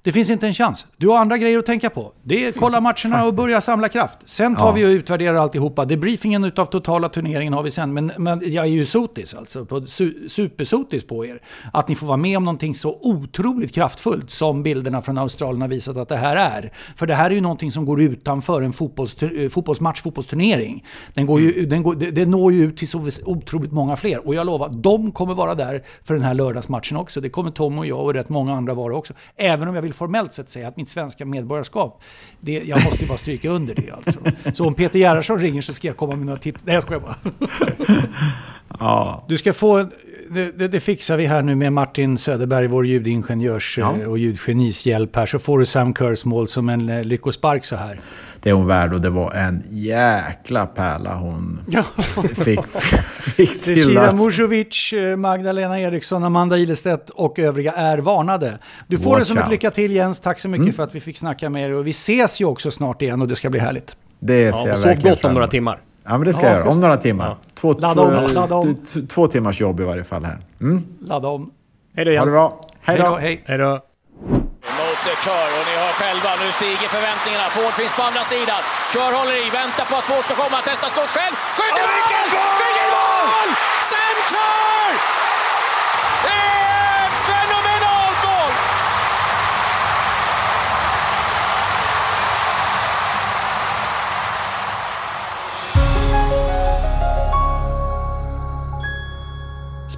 [0.04, 0.86] Det finns inte en chans.
[0.98, 2.12] Du har andra grejer att tänka på.
[2.24, 4.18] Det är kolla matcherna och börja samla kraft.
[4.26, 4.72] Sen tar ja.
[4.72, 5.86] vi och utvärderar alltihopa.
[5.86, 7.94] Debriefingen av totala turneringen har vi sen.
[7.94, 9.66] Men, men jag är ju sotis alltså.
[9.66, 11.42] På, su, supersotis på er.
[11.74, 15.68] Att ni får vara med om någonting så otroligt kraftfullt som bilderna från Australien har
[15.68, 16.74] visat att det här är.
[16.96, 19.16] För det här är ju någonting som går utanför en fotbolls,
[19.52, 20.86] fotbollsmatch, fotbollsturnering.
[21.14, 24.28] Den, går ju, den går, det, det når ju ut till så otroligt många fler.
[24.28, 27.22] Och jag lovar, de kommer vara där för den här lördagsmatchen också.
[27.22, 29.14] Det kommer Tom och jag och rätt många andra vara också.
[29.36, 32.02] Även om jag vill formellt sett säga att mitt svenska medborgarskap,
[32.40, 34.20] det, jag måste ju bara stryka under det alltså.
[34.54, 36.62] Så om Peter Gerhardsson ringer så ska jag komma med några tips.
[36.66, 37.16] Nej, jag skojar bara.
[38.80, 39.26] Ja.
[39.28, 39.90] Du ska få,
[40.30, 43.98] det, det, det, fixar vi här nu med Martin Söderberg, vår ljudingenjörs ja.
[43.98, 45.26] Eh, och ljudgenis hjälp här.
[45.26, 48.00] Så får du Sam Kerrs mål som en eh, lyckospark så här
[48.42, 51.62] det är hon värd och det var en jäkla pärla hon
[52.36, 52.68] fick,
[53.36, 58.58] fick till Kira Musovic, eh, Magdalena Eriksson, Amanda Ilestedt och övriga är varnade.
[58.88, 59.46] Du får Watch det som out.
[59.46, 60.20] ett lycka till Jens.
[60.20, 60.74] Tack så mycket mm.
[60.74, 61.74] för att vi fick snacka med er.
[61.74, 63.96] Och vi ses ju också snart igen och det ska bli härligt.
[64.20, 65.80] Det ser ja, jag verkligen Sov gott om några timmar.
[66.10, 66.70] Ja, men det ska ja, jag göra.
[66.70, 67.28] Om några timmar.
[67.28, 67.38] Ja.
[67.54, 68.76] Två, ladda om, ladda om.
[69.10, 70.38] två timmars jobb i varje fall här.
[70.62, 70.84] Mm.
[71.02, 71.52] Ladda om.
[71.96, 72.20] Hej då Jens.
[72.20, 72.66] Ha det bra.
[72.82, 73.16] Hej då.
[73.46, 73.80] Hej då.
[75.26, 77.50] Kör och ni hör själva, nu stiger förväntningarna.
[77.50, 78.62] Ford finns på andra sidan.
[78.94, 81.36] Kör håller i, väntar på att Ford ska komma, testar skott själv.
[81.58, 82.26] Skjuter, vilken,
[82.64, 83.50] vilken mål!
[83.92, 84.94] Sam Kerr!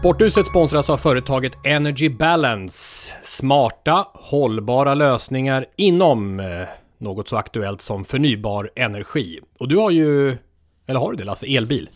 [0.02, 3.14] Sporthuset sponsras av företaget Energy Balance.
[3.24, 6.46] Smarta, hållbara lösningar inom eh,
[6.98, 9.40] något så aktuellt som förnybar energi.
[9.60, 10.38] Och du har ju,
[10.88, 11.90] eller har du det Lasse, elbil?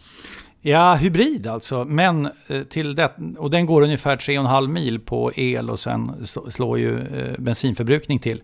[0.62, 1.86] Ja, hybrid alltså.
[1.86, 6.80] Men eh, till det, och den går ungefär 3,5 mil på el och sen slår
[6.80, 8.44] ju eh, bensinförbrukning till.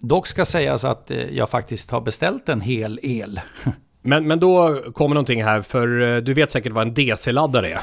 [0.00, 3.40] Dock ska sägas att jag faktiskt har beställt en hel el.
[4.04, 7.80] Men, men då kommer någonting här, för du vet säkert vad en DC-laddare är?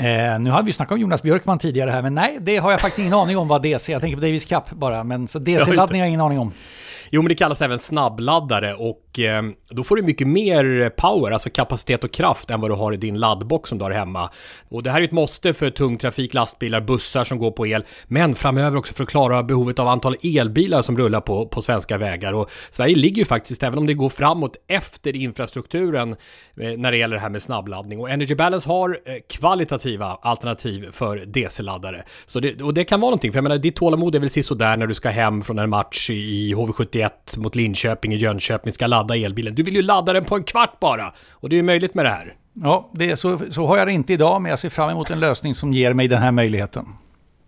[0.00, 2.80] Eh, nu hade vi snackat om Jonas Björkman tidigare här, men nej, det har jag
[2.80, 6.00] faktiskt ingen aning om vad DC, jag tänker på Davis Cup bara, men så DC-laddning
[6.00, 6.52] har jag ingen aning om.
[7.12, 11.50] Jo, men det kallas även snabbladdare och eh, då får du mycket mer power, alltså
[11.50, 14.30] kapacitet och kraft än vad du har i din laddbox som du har hemma.
[14.68, 17.84] Och det här är ett måste för tung trafik, lastbilar, bussar som går på el,
[18.06, 21.98] men framöver också för att klara behovet av antal elbilar som rullar på, på svenska
[21.98, 22.32] vägar.
[22.32, 26.16] Och Sverige ligger ju faktiskt, även om det går framåt, efter infrastrukturen
[26.60, 28.00] eh, när det gäller det här med snabbladdning.
[28.00, 32.04] Och Energy Balance har eh, kvalitativa alternativ för DC-laddare.
[32.26, 34.76] Så det, och det kan vara någonting, för jag menar, ditt tålamod är väl sisådär
[34.76, 36.99] när du ska hem från en match i HV71
[37.36, 39.54] mot Linköping i Jönköping ska ladda elbilen.
[39.54, 41.12] Du vill ju ladda den på en kvart bara!
[41.30, 42.34] Och det är ju möjligt med det här.
[42.54, 45.10] Ja, det är så, så har jag det inte idag, men jag ser fram emot
[45.10, 46.86] en lösning som ger mig den här möjligheten.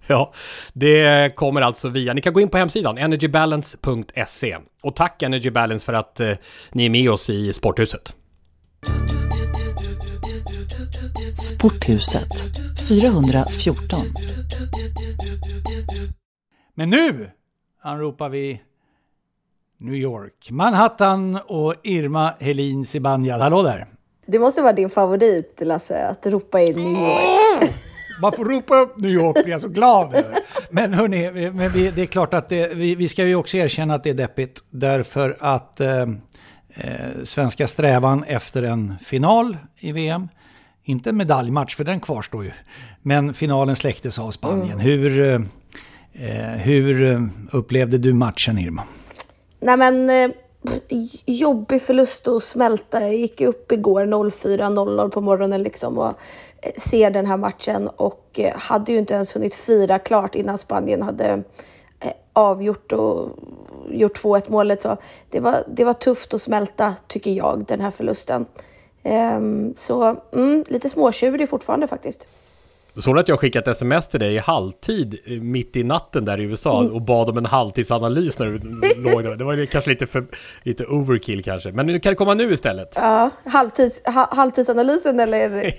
[0.07, 0.33] Ja,
[0.73, 4.57] det kommer alltså via, ni kan gå in på hemsidan energybalance.se.
[4.83, 6.33] Och tack Energy Balance för att eh,
[6.73, 8.15] ni är med oss i Sporthuset.
[11.35, 12.29] Sporthuset
[12.89, 14.01] 414.
[16.75, 17.31] Men nu
[17.83, 18.61] anropar vi
[19.83, 23.41] New York, Manhattan och Irma Helin Zibanejad.
[23.41, 23.87] Hallå där!
[24.27, 27.73] Det måste vara din favorit, Lasse, att ropa in New York.
[28.21, 30.39] Man får ropa upp New York, blir jag så glad över.
[30.71, 33.95] Men hörni, men vi, det är klart att det, vi, vi, ska ju också erkänna
[33.95, 34.65] att det är deppigt.
[34.71, 36.01] Därför att eh,
[36.75, 40.29] eh, svenska strävan efter en final i VM,
[40.85, 42.53] inte en medaljmatch för den kvarstår ju,
[43.03, 44.81] men finalen släcktes av Spanien.
[44.81, 44.81] Mm.
[44.81, 45.41] Hur, eh,
[46.29, 48.83] eh hur eh, upplevde du matchen Irma?
[49.63, 50.31] Nej men eh,
[51.27, 53.01] jobbig förlust att smälta.
[53.01, 56.15] Jag gick upp igår 04.00 på morgonen liksom och
[56.63, 60.59] eh, ser den här matchen och eh, hade ju inte ens hunnit fira klart innan
[60.59, 61.43] Spanien hade
[62.01, 63.29] eh, avgjort och
[63.91, 64.83] gjort 2-1 målet.
[64.83, 64.97] Så
[65.31, 68.47] det var, det var tufft att smälta, tycker jag, den här förlusten.
[69.05, 72.27] Um, så mm, lite småtjurig fortfarande faktiskt.
[72.97, 76.41] Såg du att jag skickat sms till dig i halvtid eh, mitt i natten där
[76.41, 76.93] i USA mm.
[76.93, 78.59] och bad om en halvtidsanalys när du
[78.97, 79.37] låg där?
[79.37, 80.25] Det var kanske lite, för,
[80.63, 81.73] lite overkill kanske.
[81.73, 82.93] Men nu kan det komma nu istället.
[82.97, 85.73] Ja, halvtids, ha, halvtidsanalysen eller?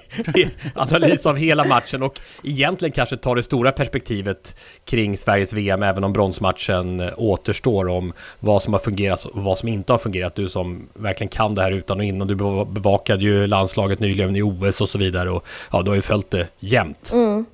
[0.75, 6.03] Analys av hela matchen och egentligen kanske ta det stora perspektivet kring Sveriges VM även
[6.03, 10.35] om bronsmatchen återstår om vad som har fungerat och vad som inte har fungerat.
[10.35, 12.27] Du som verkligen kan det här utan och innan.
[12.27, 16.01] Du bevakade ju landslaget nyligen i OS och så vidare och ja, du har ju
[16.01, 17.02] följt det jämt.
[17.11, 17.45] Mm.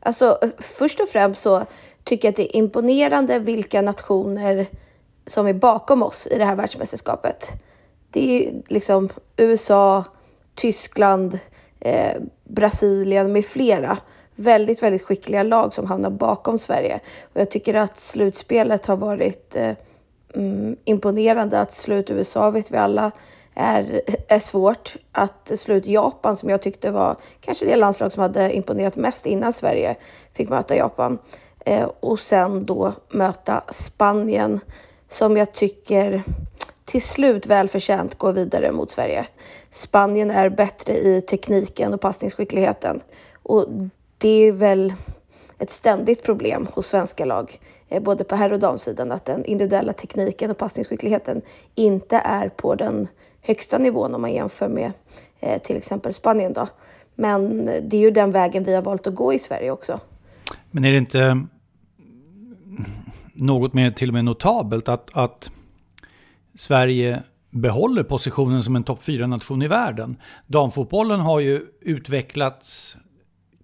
[0.00, 1.66] Alltså, först och främst så
[2.04, 4.66] tycker jag att det är imponerande vilka nationer
[5.26, 7.48] som är bakom oss i det här världsmästerskapet.
[8.10, 10.04] Det är liksom USA,
[10.54, 11.38] Tyskland,
[11.80, 13.98] eh, Brasilien med flera.
[14.34, 17.00] Väldigt, väldigt skickliga lag som hamnar bakom Sverige.
[17.22, 19.74] Och jag tycker att slutspelet har varit eh,
[20.34, 21.60] mm, imponerande.
[21.60, 23.10] Att slå ut USA vet vi alla
[23.54, 24.96] är, är svårt.
[25.12, 29.26] Att slå ut Japan som jag tyckte var kanske det landslag som hade imponerat mest
[29.26, 29.96] innan Sverige
[30.32, 31.18] fick möta Japan.
[31.60, 34.60] Eh, och sen då möta Spanien
[35.10, 36.22] som jag tycker
[36.84, 39.26] till slut välförtjänt går vidare mot Sverige.
[39.70, 43.00] Spanien är bättre i tekniken och passningsskickligheten.
[43.42, 43.66] Och
[44.18, 44.94] det är väl
[45.58, 49.92] ett ständigt problem hos svenska lag, eh, både på herr och damsidan, att den individuella
[49.92, 51.42] tekniken och passningsskickligheten
[51.74, 53.08] inte är på den
[53.46, 54.92] högsta nivån om man jämför med
[55.40, 56.52] eh, till exempel Spanien.
[56.52, 56.66] Då.
[57.14, 60.00] Men det är ju den vägen vi har valt att gå i Sverige också.
[60.70, 61.48] Men är det inte mm,
[63.32, 65.50] något mer till och med notabelt att, att
[66.54, 70.16] Sverige behåller positionen som en topp 4-nation i världen.
[70.46, 72.96] Damfotbollen har ju utvecklats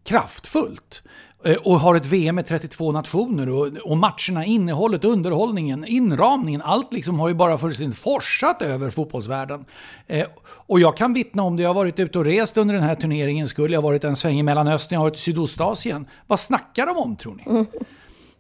[0.04, 1.02] kraftfullt.
[1.44, 6.92] Eh, och har ett VM med 32 nationer och, och matcherna, innehållet, underhållningen, inramningen, allt
[6.92, 9.64] liksom har ju bara fullständigt forsat över fotbollsvärlden.
[10.07, 12.85] Eh, och jag kan vittna om det, jag har varit ute och rest under den
[12.85, 16.07] här turneringen skull, jag har varit en sväng i Mellanöstern, jag har varit i Sydostasien.
[16.26, 17.42] Vad snackar de om tror ni?
[17.46, 17.66] Mm.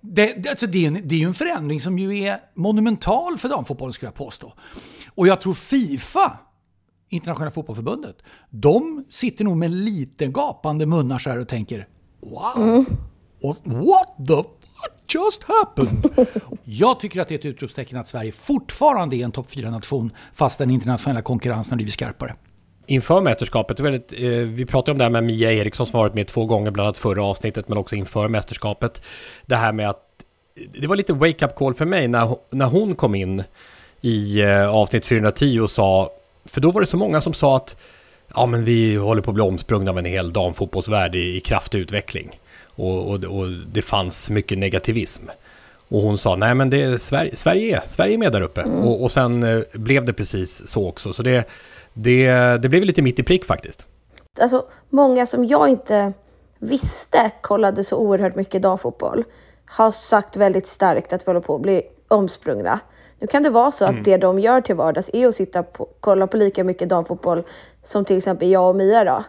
[0.00, 3.48] Det, alltså det, är en, det är ju en förändring som ju är monumental för
[3.48, 4.52] damfotbollen skulle jag påstå.
[5.14, 6.38] Och jag tror Fifa
[7.08, 8.16] Internationella fotbollförbundet,
[8.50, 11.86] de sitter nog med lite gapande munnar så här och tänker
[12.20, 12.56] Wow!
[12.56, 12.86] Mm.
[13.64, 16.28] What the fuck just happened?
[16.64, 20.58] Jag tycker att det är ett utropstecken att Sverige fortfarande är en topp 4-nation fast
[20.58, 22.34] den internationella konkurrensen har blivit skarpare.
[22.86, 26.26] Inför mästerskapet, väldigt, eh, vi pratade om det här med Mia Eriksson som varit med
[26.26, 29.02] två gånger, bland annat förra avsnittet, men också inför mästerskapet.
[29.46, 30.02] Det här med att
[30.80, 33.42] det var lite wake-up call för mig när, när hon kom in
[34.00, 36.10] i eh, avsnitt 410 och sa,
[36.44, 37.76] för då var det så många som sa att
[38.34, 41.78] ja men vi håller på att bli omsprungna av en hel damfotbollsvärld i, i kraftig
[41.78, 42.40] utveckling.
[42.66, 45.24] Och, och, och, det fanns mycket negativism.
[45.88, 48.60] Och hon sa, nej men det är Sverige, Sverige, är, Sverige är med där uppe.
[48.60, 48.78] Mm.
[48.78, 51.12] Och, och sen eh, blev det precis så också.
[51.12, 51.48] Så det,
[51.92, 52.26] det,
[52.62, 53.86] det blev lite mitt i prick faktiskt.
[54.40, 56.12] Alltså många som jag inte
[56.58, 59.24] visste kollade så oerhört mycket damfotboll
[59.66, 62.80] har sagt väldigt starkt att vi håller på att bli omsprungna.
[63.20, 64.02] Nu kan det vara så att mm.
[64.02, 67.42] det de gör till vardags är att sitta och kolla på lika mycket damfotboll
[67.82, 69.24] som till exempel jag och Mia då.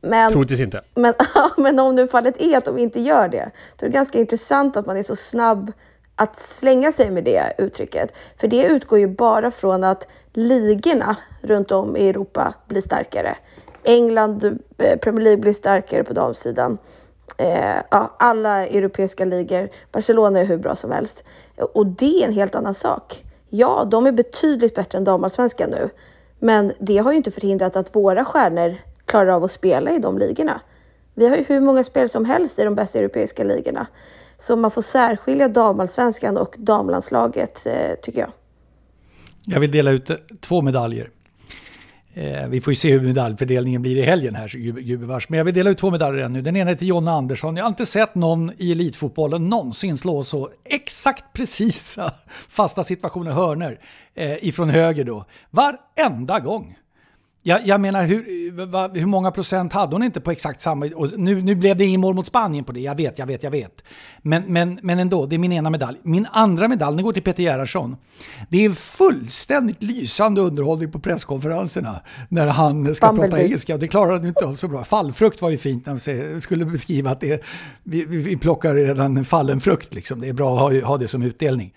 [0.00, 0.82] Men, Troligtvis inte.
[0.94, 1.14] Men,
[1.56, 4.76] men om nu fallet är att de inte gör det, då är det ganska intressant
[4.76, 5.72] att man är så snabb
[6.14, 8.12] att slänga sig med det uttrycket.
[8.40, 13.36] För det utgår ju bara från att ligorna runt om i Europa blir starkare.
[13.82, 16.78] England, eh, Premier League blir starkare på damsidan.
[17.36, 19.68] Eh, ja, alla europeiska ligor.
[19.92, 21.24] Barcelona är hur bra som helst.
[21.56, 23.24] Och det är en helt annan sak.
[23.50, 25.90] Ja, de är betydligt bättre än damallsvenskan nu.
[26.38, 30.18] Men det har ju inte förhindrat att våra stjärnor klarar av att spela i de
[30.18, 30.60] ligorna.
[31.14, 33.86] Vi har ju hur många spel som helst i de bästa europeiska ligorna.
[34.38, 38.30] Så man får särskilja damallsvenskan och damlandslaget, eh, tycker jag.
[39.44, 41.10] Jag vill dela ut eh, två medaljer.
[42.18, 44.48] Eh, vi får ju se hur medaljfördelningen blir i helgen här,
[44.80, 45.28] gubevars.
[45.28, 46.42] Men jag vill dela ut två medaljer ännu.
[46.42, 47.56] Den ena heter Jonna Andersson.
[47.56, 52.12] Jag har inte sett någon i elitfotbollen någonsin slå så exakt precisa
[52.48, 53.78] fasta situationer, hörner,
[54.14, 55.24] eh, ifrån höger då.
[55.50, 56.76] Varenda gång.
[57.42, 60.86] Jag, jag menar, hur, va, hur många procent hade hon inte på exakt samma...
[60.86, 63.42] Och nu, nu blev det ingen mål mot Spanien på det, jag vet, jag vet,
[63.42, 63.82] jag vet.
[64.22, 65.98] Men, men, men ändå, det är min ena medalj.
[66.02, 67.96] Min andra medalj, den går till Peter Gerhardsson.
[68.48, 73.30] Det är fullständigt lysande underhållning på presskonferenserna när han ska Bumblebee.
[73.30, 73.76] prata engelska.
[73.76, 74.84] Det klarar han inte av så bra.
[74.84, 77.44] Fallfrukt var ju fint när vi skulle beskriva att det,
[77.82, 79.94] vi, vi plockar redan en fallen frukt.
[79.94, 80.20] Liksom.
[80.20, 81.72] Det är bra att ha, ha det som utdelning.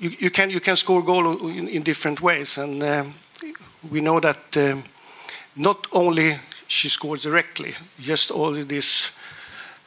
[0.00, 2.88] You, you, can, you can score goal in, in different ways and uh,
[3.80, 4.76] we know that uh,
[5.56, 9.10] not only she scores directly, just all this,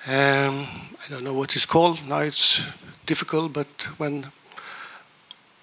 [0.07, 0.67] um,
[1.05, 2.61] I don't know what it's called, now it's
[3.05, 4.27] difficult, but when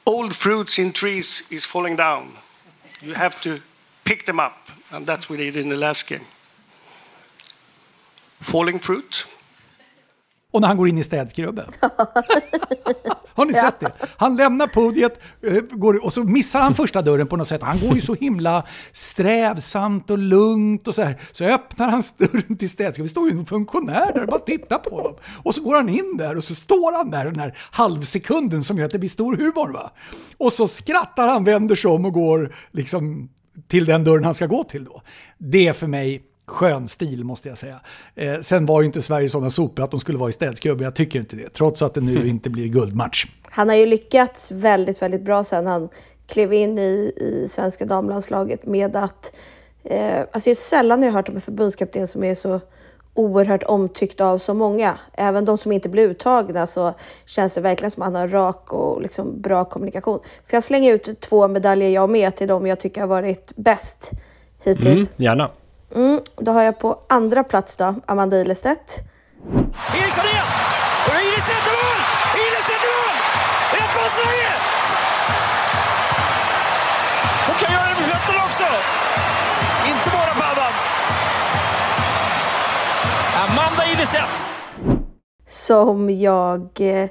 [0.04, 2.32] old fruits in trees is falling down,
[3.00, 3.60] you have to
[4.04, 6.26] pick them up, and that's what they did in the last game.
[8.40, 9.26] Falling fruit,
[10.52, 11.66] och när han går in i städskrubben.
[13.34, 13.92] Har ni sett det?
[14.16, 17.62] Han lämnar podiet eh, går, och så missar han första dörren på något sätt.
[17.62, 21.20] Han går ju så himla strävsamt och lugnt och så här.
[21.32, 23.06] Så öppnar han dörren till städskrubben.
[23.06, 25.14] Det står ju en funktionär där och bara tittar på honom.
[25.42, 28.78] Och så går han in där och så står han där den här halvsekunden som
[28.78, 29.72] gör att det blir stor humor.
[29.72, 29.92] Va?
[30.36, 33.28] Och så skrattar han, vänder sig om och går liksom
[33.68, 35.02] till den dörren han ska gå till då.
[35.38, 37.80] Det är för mig skön stil måste jag säga.
[38.14, 40.94] Eh, sen var ju inte Sverige sådana sopor att de skulle vara i städskrubb, jag
[40.94, 41.48] tycker inte det.
[41.48, 43.26] Trots att det nu inte blir guldmatch.
[43.42, 45.88] Han har ju lyckats väldigt, väldigt bra sen han
[46.26, 49.32] klev in i, i svenska damlandslaget med att...
[49.84, 52.60] Eh, alltså det är sällan jag har hört om en förbundskapten som är så
[53.14, 54.98] oerhört omtyckt av så många.
[55.12, 56.94] Även de som inte blir uttagna så
[57.26, 60.20] känns det verkligen som att han har rak och liksom bra kommunikation.
[60.46, 64.10] För jag slänger ut två medaljer jag med till dem jag tycker har varit bäst
[64.64, 64.86] hittills.
[64.86, 65.50] Mm, gärna.
[65.94, 68.98] Mm, då har jag på andra plats då, Amanda Ilestedt.
[69.94, 70.46] Eriksson igen!
[71.06, 72.00] Och Ilestedt i mål!
[72.46, 73.16] Ilestedt i mål!
[73.72, 74.50] 1-2 Sverige!
[77.46, 78.68] Hon kan göra det med fötterna också!
[79.90, 80.72] Inte bara paddan.
[83.44, 84.46] Amanda Ilestedt!
[85.48, 86.68] Som jag...
[86.80, 87.10] Eh,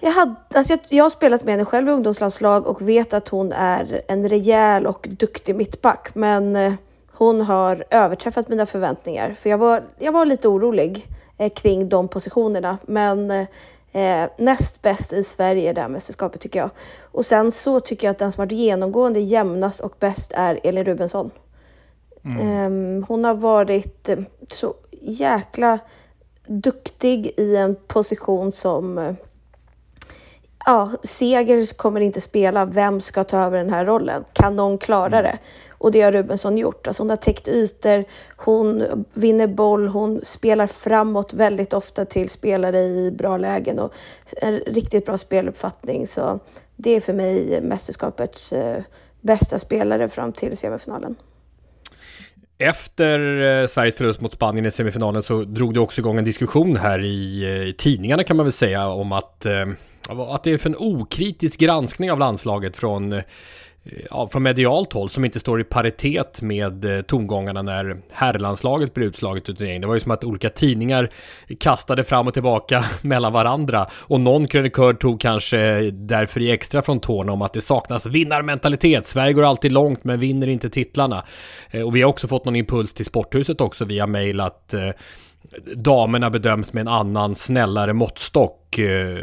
[0.00, 3.28] jag, hade, alltså jag, jag har spelat med henne själv i ungdomslandslag och vet att
[3.28, 6.14] hon är en rejäl och duktig mittback.
[6.14, 6.72] Men eh,
[7.22, 9.34] hon har överträffat mina förväntningar.
[9.40, 11.08] För jag var, jag var lite orolig
[11.38, 12.78] eh, kring de positionerna.
[12.86, 13.30] Men
[13.92, 16.70] eh, näst bäst i Sverige i det här mästerskapet tycker jag.
[17.00, 20.84] Och sen så tycker jag att den som varit genomgående jämnast och bäst är Elin
[20.84, 21.30] Rubensson.
[22.24, 22.40] Mm.
[23.00, 24.18] Eh, hon har varit eh,
[24.50, 25.78] så jäkla
[26.46, 29.14] duktig i en position som eh,
[30.66, 32.64] ja, Seger kommer inte spela.
[32.64, 34.24] Vem ska ta över den här rollen?
[34.32, 35.22] Kan någon klara mm.
[35.22, 35.38] det?
[35.70, 36.86] Och det har Rubensson gjort.
[36.86, 38.04] Alltså hon har täckt ytor,
[38.36, 43.92] hon vinner boll, hon spelar framåt väldigt ofta till spelare i bra lägen och
[44.36, 46.06] en riktigt bra speluppfattning.
[46.06, 46.40] Så
[46.76, 48.82] det är för mig mästerskapets eh,
[49.20, 51.16] bästa spelare fram till semifinalen.
[52.58, 56.76] Efter eh, Sveriges förlust mot Spanien i semifinalen så drog det också igång en diskussion
[56.76, 59.46] här i, eh, i tidningarna kan man väl säga om att,
[60.08, 63.22] att det är för en okritisk granskning av landslaget från eh,
[64.10, 69.08] ja, från medialt håll som inte står i paritet med eh, tongångarna när herrlandslaget blev
[69.08, 69.82] utslaget ur turneringen.
[69.82, 71.10] Det var ju som att olika tidningar
[71.58, 77.00] kastade fram och tillbaka mellan varandra och någon krönikör tog kanske därför i extra från
[77.00, 79.06] tårna om att det saknas vinnarmentalitet.
[79.06, 81.24] Sverige går alltid långt men vinner inte titlarna.
[81.70, 84.74] Eh, och vi har också fått någon impuls till Sporthuset också via mail att
[85.76, 88.78] damerna bedöms med en annan snällare måttstock.
[88.78, 89.18] Eh,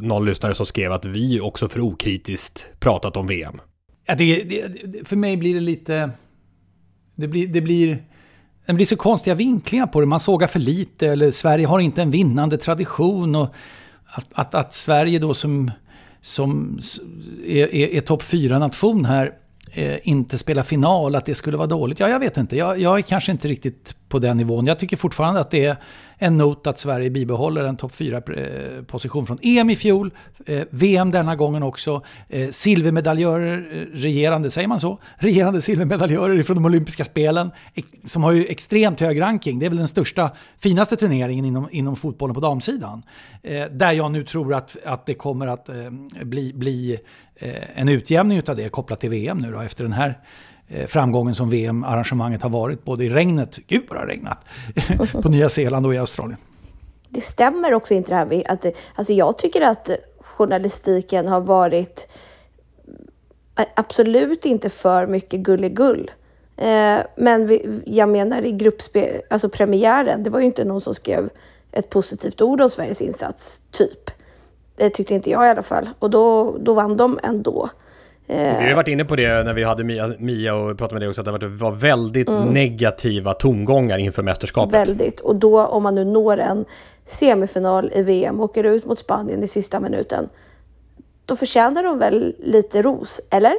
[0.00, 3.60] någon lyssnare som skrev att vi också för okritiskt pratat om VM.
[4.06, 6.10] Ja, det, det, för mig blir det lite...
[7.14, 8.04] Det blir, det blir...
[8.66, 10.06] Det blir så konstiga vinklingar på det.
[10.06, 13.34] Man sågar för lite eller Sverige har inte en vinnande tradition.
[13.34, 13.54] Och
[14.06, 15.70] att, att, att Sverige då som,
[16.20, 16.80] som
[17.46, 19.32] är, är, är topp 4-nation här
[19.72, 22.00] eh, inte spela final, att det skulle vara dåligt.
[22.00, 22.56] Ja, jag vet inte.
[22.56, 24.66] Jag, jag är kanske inte riktigt på den nivån.
[24.66, 25.76] Jag tycker fortfarande att det är
[26.18, 30.10] en not att Sverige bibehåller en topp 4-position eh, från EM i fjol,
[30.46, 34.98] eh, VM denna gången också, eh, silvermedaljörer, eh, regerande, säger man så?
[35.16, 37.50] Regerande silvermedaljörer från de olympiska spelen,
[38.04, 39.58] som har ju extremt hög ranking.
[39.58, 43.02] Det är väl den största, finaste turneringen inom, inom fotbollen på damsidan.
[43.42, 45.68] Eh, där jag nu tror att, att det kommer att
[46.22, 46.98] bli, bli
[47.42, 50.18] Eh, en utjämning av det kopplat till VM nu då, efter den här
[50.68, 54.44] eh, framgången som VM-arrangemanget har varit, både i regnet, gud vad det har regnat,
[55.22, 56.38] på Nya Zeeland och i Australien.
[57.08, 59.90] Det stämmer också inte det här med att, alltså jag tycker att
[60.20, 62.08] journalistiken har varit
[63.58, 66.10] eh, absolut inte för mycket gulligull.
[66.56, 70.94] Eh, men vi, jag menar i gruppspel, alltså premiären, det var ju inte någon som
[70.94, 71.30] skrev
[71.72, 74.10] ett positivt ord om Sveriges insats, typ.
[74.76, 75.88] Det tyckte inte jag i alla fall.
[75.98, 77.70] Och då, då vann de ändå.
[78.26, 81.02] Vi har ju varit inne på det när vi hade Mia, Mia och pratade med
[81.02, 82.48] dig också, att det var väldigt mm.
[82.48, 84.74] negativa tongångar inför mästerskapet.
[84.74, 85.20] Väldigt.
[85.20, 86.64] Och då om man nu når en
[87.06, 90.28] semifinal i VM, och åker ut mot Spanien i sista minuten,
[91.26, 93.54] då förtjänar de väl lite ros, eller?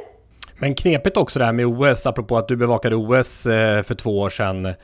[0.58, 4.20] Men knepigt också det här med OS, apropå att du bevakade OS eh, för två
[4.20, 4.74] år sedan.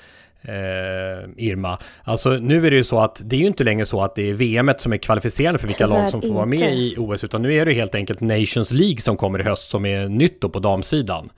[0.42, 1.78] Eh, Irma.
[2.04, 4.30] Alltså nu är det ju så att det är ju inte längre så att det
[4.30, 7.42] är VM som är kvalificerande för vilka lag som får vara med i OS, utan
[7.42, 10.48] nu är det helt enkelt Nations League som kommer i höst som är nytt då
[10.48, 11.30] på damsidan.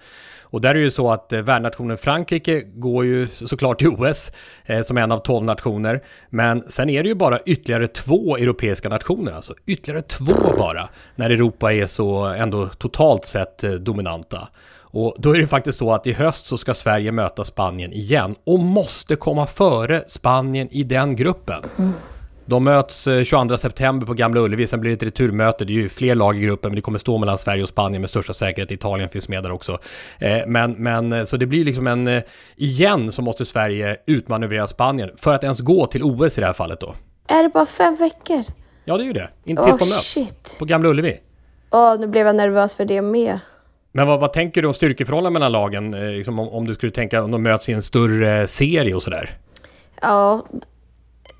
[0.52, 4.32] Och där är det ju så att eh, värdnationen Frankrike går ju såklart till OS
[4.64, 6.02] eh, som en av tolv nationer.
[6.30, 11.30] Men sen är det ju bara ytterligare två europeiska nationer, alltså ytterligare två bara, när
[11.30, 14.48] Europa är så ändå totalt sett eh, dominanta.
[14.92, 18.34] Och då är det faktiskt så att i höst så ska Sverige möta Spanien igen
[18.44, 21.62] och måste komma före Spanien i den gruppen.
[21.78, 21.92] Mm.
[22.46, 25.64] De möts 22 eh, september på Gamla Ullevi, sen blir det ett returmöte.
[25.64, 28.00] Det är ju fler lag i gruppen, men det kommer stå mellan Sverige och Spanien
[28.00, 28.70] med största säkerhet.
[28.70, 29.78] Italien finns med där också.
[30.18, 32.22] Eh, men, men eh, så det blir liksom en...
[32.56, 36.52] Igen så måste Sverige utmanövrera Spanien för att ens gå till OS i det här
[36.52, 36.94] fallet då.
[37.28, 38.44] Är det bara fem veckor?
[38.84, 39.28] Ja, det är ju det.
[39.44, 40.12] Inte tills oh, de möts.
[40.12, 40.56] Shit.
[40.58, 41.18] På Gamla Ullevi.
[41.70, 43.38] Åh, oh, nu blev jag nervös för det med.
[43.92, 45.94] Men vad, vad tänker du om styrkeförhållandena mellan lagen?
[45.94, 49.02] Eh, liksom om, om, du skulle tänka om de möts i en större serie och
[49.02, 49.38] sådär?
[50.00, 50.46] Ja,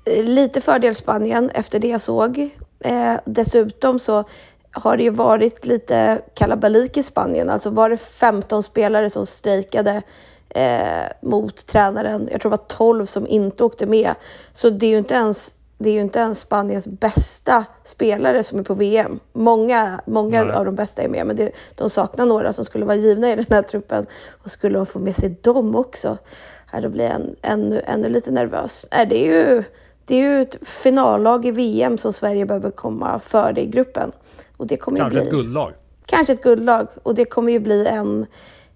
[0.05, 2.49] lite fördel Spanien efter det jag såg.
[2.79, 4.23] Eh, dessutom så
[4.71, 7.49] har det ju varit lite kalabalik i Spanien.
[7.49, 10.01] Alltså var det 15 spelare som strejkade
[10.49, 12.29] eh, mot tränaren.
[12.31, 14.13] Jag tror det var 12 som inte åkte med.
[14.53, 18.59] Så det är ju inte ens det är ju inte ens Spaniens bästa spelare som
[18.59, 19.19] är på VM.
[19.33, 22.95] Många, många av de bästa är med, men det, de saknar några som skulle vara
[22.95, 24.05] givna i den här truppen.
[24.43, 26.17] Och skulle de få med sig dem också,
[26.65, 28.85] här, då blir jag en, ännu, ännu lite nervös.
[28.91, 29.63] Äh, det, är ju,
[30.05, 34.11] det är ju ett finallag i VM som Sverige behöver komma före i gruppen.
[34.57, 35.73] Och det kommer Kanske bli, ett guldlag?
[36.05, 36.87] Kanske ett guldlag.
[37.03, 38.25] Och det kommer ju bli en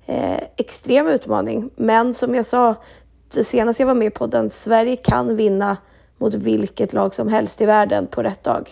[0.05, 1.69] eh, extrem utmaning.
[1.75, 2.75] Men som jag sa
[3.29, 5.77] senast jag var med på den, Sverige kan vinna
[6.17, 8.69] mot vilket lag som helst i världen på rätt dag.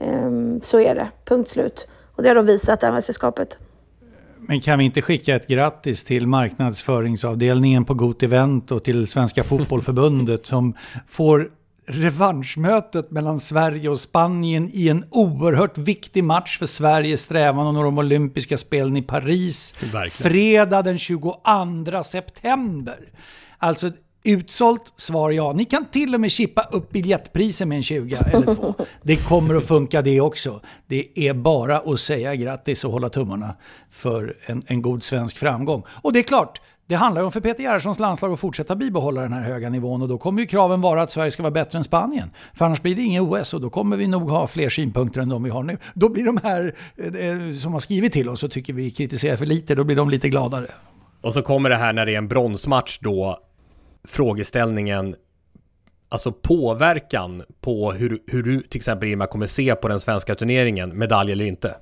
[0.00, 1.88] Um, så är det, punkt slut.
[2.14, 3.56] Och det har de visat det här mästerskapet.
[4.38, 9.44] Men kan vi inte skicka ett grattis till marknadsföringsavdelningen på Got Event och till Svenska
[9.44, 10.74] Fotbollförbundet som
[11.08, 11.50] får
[11.86, 17.98] revanschmötet mellan Sverige och Spanien i en oerhört viktig match för Sveriges strävan och de
[17.98, 19.74] olympiska spelen i Paris.
[19.92, 20.32] Verkligen.
[20.32, 21.34] Fredag den 22
[22.04, 22.98] september.
[23.58, 23.90] Alltså
[24.22, 24.92] Utsålt?
[24.96, 25.52] Svar ja.
[25.52, 28.74] Ni kan till och med chippa upp biljettpriser med en 20 eller två.
[29.02, 30.60] Det kommer att funka det också.
[30.86, 33.56] Det är bara att säga grattis och hålla tummarna
[33.90, 35.82] för en, en god svensk framgång.
[36.02, 39.22] Och det är klart, det handlar ju om för Peter Gerhardssons landslag att fortsätta bibehålla
[39.22, 41.78] den här höga nivån och då kommer ju kraven vara att Sverige ska vara bättre
[41.78, 42.30] än Spanien.
[42.54, 45.28] För annars blir det inget OS och då kommer vi nog ha fler synpunkter än
[45.28, 45.78] de vi har nu.
[45.94, 49.46] Då blir de här eh, som har skrivit till oss och tycker vi kritiserar för
[49.46, 50.66] lite, då blir de lite gladare.
[51.22, 53.38] Och så kommer det här när det är en bronsmatch då
[54.04, 55.16] frågeställningen
[56.12, 60.98] Alltså påverkan på hur, hur du till exempel Irma kommer se på den svenska turneringen,
[60.98, 61.74] medalj eller inte?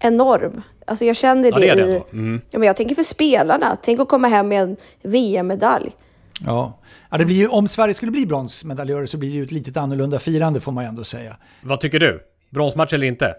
[0.00, 0.62] Enorm.
[0.86, 2.02] Alltså jag känner det, ja, det, det i...
[2.12, 2.40] Mm.
[2.50, 3.76] Ja, men jag tänker för spelarna.
[3.82, 5.96] Tänk att komma hem med en VM-medalj.
[6.46, 6.78] Ja.
[7.10, 9.76] ja, det blir ju, om Sverige skulle bli bronsmedaljörer så blir det ju ett litet
[9.76, 11.36] annorlunda firande får man ju ändå säga.
[11.62, 12.20] Vad tycker du?
[12.50, 13.34] Bronsmatch eller inte?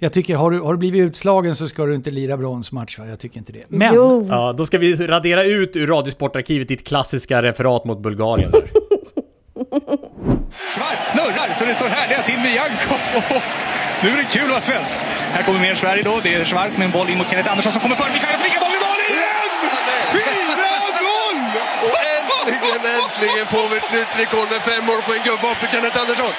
[0.00, 3.06] Jag tycker, har du, har du blivit utslagen så ska du inte lira bronsmatch va?
[3.06, 3.64] Jag tycker inte det.
[3.68, 3.94] Men...
[3.94, 4.26] Jo.
[4.30, 8.52] Ja, då ska vi radera ut ur Radiosportarkivet ditt klassiska referat mot Bulgarien.
[10.72, 13.00] Schwarz snurrar så det står härliga till med Jankov.
[14.02, 14.98] Nu är det kul att vara svensk.
[15.34, 16.14] Här kommer mer Sverige då.
[16.22, 18.10] Det är Schwarz med en boll in mot Kenneth Andersson som kommer före.
[18.16, 19.50] Mikael prickar boll i mål igen!
[20.14, 20.30] Fyra
[20.62, 21.38] mål!
[21.86, 25.66] Och äntligen, äntligen får vi ett nytt rekord med fem mål på en gubbe också,
[25.72, 26.34] Kenneth Andersson.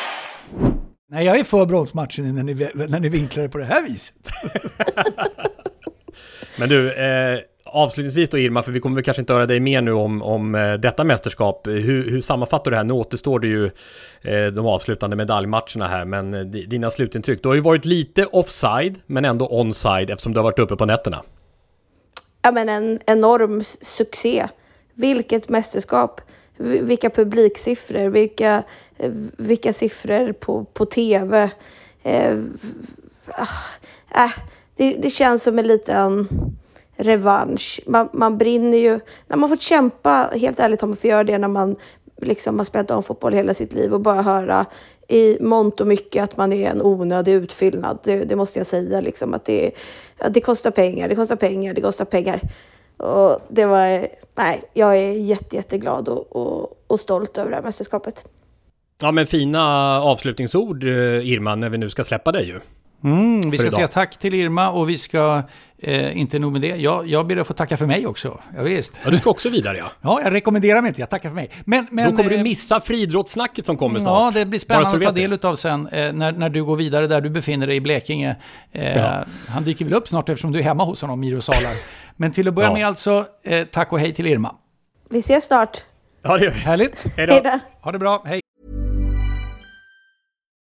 [1.11, 2.53] Nej, jag är för bronsmatchen när ni,
[2.87, 4.29] när ni vinklar det på det här viset.
[6.57, 9.81] Men du, eh, avslutningsvis då Irma, för vi kommer väl kanske inte höra dig mer
[9.81, 11.67] nu om, om eh, detta mästerskap.
[11.67, 12.83] Hur, hur sammanfattar du det här?
[12.83, 13.65] Nu återstår det ju
[14.21, 17.43] eh, de avslutande medaljmatcherna här, men eh, dina slutintryck.
[17.43, 20.85] Du har ju varit lite offside, men ändå onside eftersom du har varit uppe på
[20.85, 21.23] nätterna.
[22.41, 24.47] Ja, men en enorm succé.
[24.93, 26.21] Vilket mästerskap!
[26.59, 28.63] vilka publiksiffror, vilka,
[28.99, 31.49] Eh, vilka siffror på, på tv.
[32.03, 32.37] Eh,
[34.15, 34.31] äh,
[34.75, 36.27] det, det känns som en liten
[36.95, 37.79] revansch.
[37.85, 41.37] Man, man brinner ju, när man får kämpa, helt ärligt har man fått göra det
[41.37, 41.75] när man
[42.21, 44.65] liksom har spelat om fotboll hela sitt liv och bara höra
[45.07, 47.99] i mångt och mycket att man är en onödig utfyllnad.
[48.03, 49.71] Det, det måste jag säga, liksom, att det,
[50.29, 52.41] det kostar pengar, det kostar pengar, det kostar pengar.
[52.97, 57.63] Och det var, nej, jag är jätte, jätteglad och, och, och stolt över det här
[57.63, 58.25] mästerskapet.
[59.01, 59.63] Ja men fina
[60.01, 60.89] avslutningsord eh,
[61.29, 62.59] Irma när vi nu ska släppa dig ju.
[63.03, 63.73] Mm, vi ska idag.
[63.73, 65.41] säga tack till Irma och vi ska,
[65.77, 68.39] eh, inte nog med det, jag, jag ber att få tacka för mig också.
[68.55, 68.99] Ja, visst.
[69.03, 69.91] Ja, du ska också vidare ja.
[70.01, 71.49] Ja, jag rekommenderar mig inte, jag tackar för mig.
[71.65, 74.35] Men, men, Då kommer du eh, missa friidrottssnacket som kommer snart.
[74.35, 77.07] Ja, det blir spännande att ta del av sen eh, när, när du går vidare
[77.07, 78.35] där du befinner dig i Blekinge.
[78.71, 79.25] Eh, Ja.
[79.47, 81.73] Han dyker väl upp snart eftersom du är hemma hos honom, Miro Salar.
[82.15, 82.73] Men till att börja Ja.
[82.73, 84.55] med alltså, eh, tack och hej till Irma.
[85.09, 85.83] Vi ses snart.
[86.21, 86.59] Ja, det gör vi.
[86.59, 87.11] Härligt.
[87.17, 87.59] Hej då.
[87.81, 88.41] Ha det bra, hej.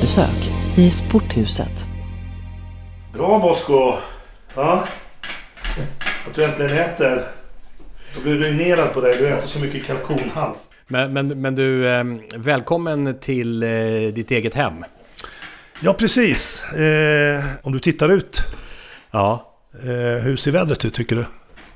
[0.00, 1.88] Besök i Sporthuset.
[3.12, 3.92] Bra Bosko!
[4.54, 4.84] Ja.
[6.28, 7.24] Att du äntligen äter.
[8.14, 9.14] Jag blir ruinerad på dig.
[9.18, 10.70] Du äter så mycket kalkonhals.
[10.86, 12.04] Men, men, men du, eh,
[12.36, 13.68] välkommen till eh,
[14.12, 14.84] ditt eget hem.
[15.80, 16.62] Ja, precis.
[16.72, 18.40] Eh, om du tittar ut.
[19.10, 19.54] Ja.
[19.82, 19.88] Eh,
[20.22, 21.24] hur ser vädret ut tycker du?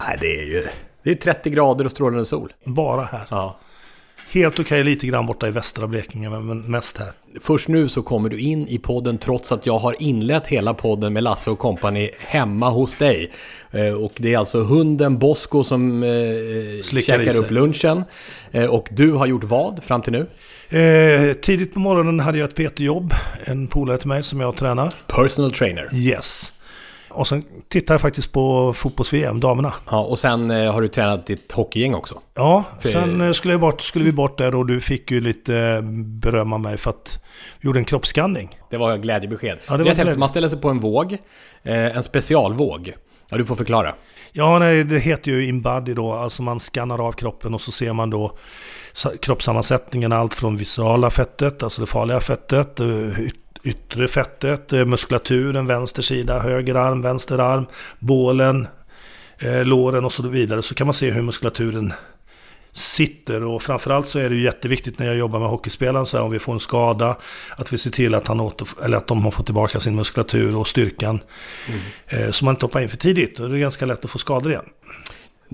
[0.01, 0.64] Nej, det är ju...
[1.03, 2.53] Det är 30 grader och strålande sol.
[2.64, 3.27] Bara här.
[3.31, 3.59] Ja.
[4.35, 7.12] Helt okej lite grann borta i västra Blekinge, men mest här.
[7.41, 11.12] Först nu så kommer du in i podden trots att jag har inlett hela podden
[11.12, 13.32] med Lasse och kompani hemma hos dig.
[13.70, 16.09] Eh, Och det är alltså hunden Bosko som eh,
[16.82, 18.05] Slickar käkar upp lunchen.
[18.53, 20.26] Eh, Och du har gjort vad fram till nu?
[20.78, 23.14] Eh, tidigt på morgonen hade jag ett PT-jobb.
[23.45, 24.91] En polare till mig som jag tränar.
[25.07, 25.89] Personal trainer.
[25.95, 26.53] Yes.
[27.14, 29.72] Och sen tittar jag faktiskt på fotbolls-VM, damerna.
[29.90, 32.20] Ja, och sen eh, har du tränat ditt hockeygäng också.
[32.34, 35.20] Ja, För- sen eh, skulle, jag bort, skulle vi bort där och du fick ju
[35.20, 37.24] lite eh, beröm av mig för att
[37.60, 38.58] vi gjorde en kroppsskanning.
[38.70, 39.58] Det var glädjebesked.
[39.68, 40.04] Ja, det var är häftigt.
[40.04, 40.18] glädje.
[40.18, 41.16] Man ställer sig på en våg,
[41.62, 42.92] en specialvåg.
[43.28, 43.94] Ja, du får förklara.
[44.32, 47.92] Ja, nej, det heter ju inbody då, alltså man skannar av kroppen och så ser
[47.92, 48.36] man då
[48.92, 52.80] sa- kroppssammansättningen, allt från viscerala fettet, alltså det farliga fettet,
[53.64, 57.66] yttre fettet, muskulaturen, vänster sida, höger arm, vänster arm,
[57.98, 58.68] bålen,
[59.38, 60.62] eh, låren och så vidare.
[60.62, 61.92] Så kan man se hur muskulaturen
[62.72, 66.24] sitter och framförallt så är det ju jätteviktigt när jag jobbar med hockeyspelaren så här,
[66.24, 67.16] om vi får en skada
[67.56, 70.56] att vi ser till att, han åter, eller att de har fått tillbaka sin muskulatur
[70.56, 71.20] och styrkan
[72.06, 74.18] eh, så man inte hoppar in för tidigt och det är ganska lätt att få
[74.18, 74.64] skador igen.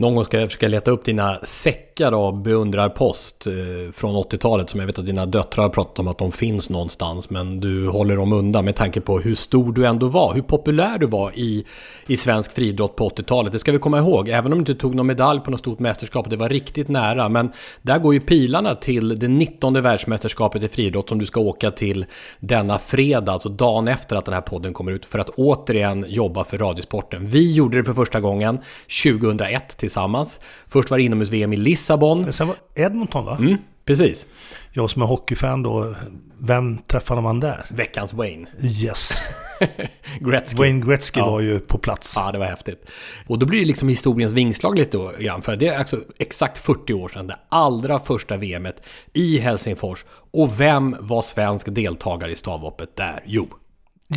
[0.00, 3.52] Någon gång ska jag försöka leta upp dina säckar av beundrarpost eh,
[3.92, 7.30] från 80-talet som jag vet att dina döttrar har pratat om att de finns någonstans.
[7.30, 10.34] Men du håller dem undan med tanke på hur stor du ändå var.
[10.34, 11.64] Hur populär du var i,
[12.06, 13.52] i svensk friidrott på 80-talet.
[13.52, 14.28] Det ska vi komma ihåg.
[14.28, 16.30] Även om du inte tog någon medalj på något stort mästerskap.
[16.30, 17.28] Det var riktigt nära.
[17.28, 21.70] Men där går ju pilarna till det 19 världsmästerskapet i friidrott som du ska åka
[21.70, 22.06] till
[22.38, 23.32] denna fredag.
[23.32, 25.04] Alltså dagen efter att den här podden kommer ut.
[25.04, 27.26] För att återigen jobba för Radiosporten.
[27.26, 28.58] Vi gjorde det för första gången
[29.04, 30.40] 2001 tillsammans.
[30.68, 32.22] Först var det inomhus-VM i Lissabon.
[32.22, 33.36] Men sen var Edmonton va?
[33.40, 34.26] Mm, precis.
[34.72, 35.94] Jag som är hockeyfan då,
[36.38, 37.64] vem träffade man där?
[37.70, 38.46] Veckans Wayne.
[38.62, 39.18] Yes.
[40.20, 40.58] Gretzky.
[40.58, 41.30] Wayne Gretzky Ja.
[41.30, 42.14] var ju på plats.
[42.16, 42.90] Ja, det var häftigt.
[43.26, 45.42] Och då blir det liksom historiens vingslag lite då, grann.
[45.42, 48.82] För det är alltså exakt 40 år sedan det allra första VMet
[49.12, 50.04] i Helsingfors.
[50.32, 53.20] Och vem var svensk deltagare i stavhoppet där?
[53.26, 53.48] Jo,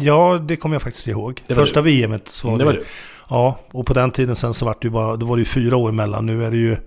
[0.02, 1.42] Ja, det kommer jag faktiskt ihåg.
[1.48, 2.02] Det var Första du.
[2.08, 2.86] VMet så var Mm, det var du.
[3.34, 5.46] Ja, och på den tiden sen så var det ju bara, då var det ju
[5.46, 6.26] fyra år emellan.
[6.26, 6.78] Nu är det ju...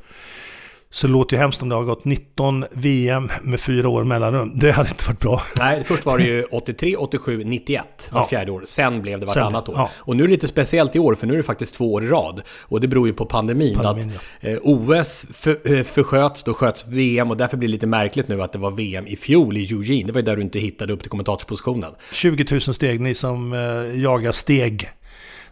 [0.90, 4.52] Så det låter ju hemskt om det har gått 19 VM med fyra år mellanrum.
[4.58, 5.42] Det hade inte varit bra.
[5.58, 8.26] Nej, först var det ju 83, 87, 91 var Ja.
[8.26, 8.62] fjärde år.
[8.66, 9.74] Sen blev det vartannat år.
[9.78, 9.90] ja.
[9.96, 12.04] Och nu är det lite speciellt i år, för nu är det faktiskt två år
[12.04, 12.42] i rad.
[12.62, 13.74] Och det beror ju på pandemin.
[13.74, 17.86] Pandemin, att eh, OS för, eh, försköts, då sköts VM och därför blir det lite
[17.86, 20.06] märkligt nu att det var VM i fjol i Eugene.
[20.06, 21.90] Det var ju där du inte hittade upp till kommentatorspositionen.
[22.12, 24.90] 20 000 steg, ni som eh, jagar steg.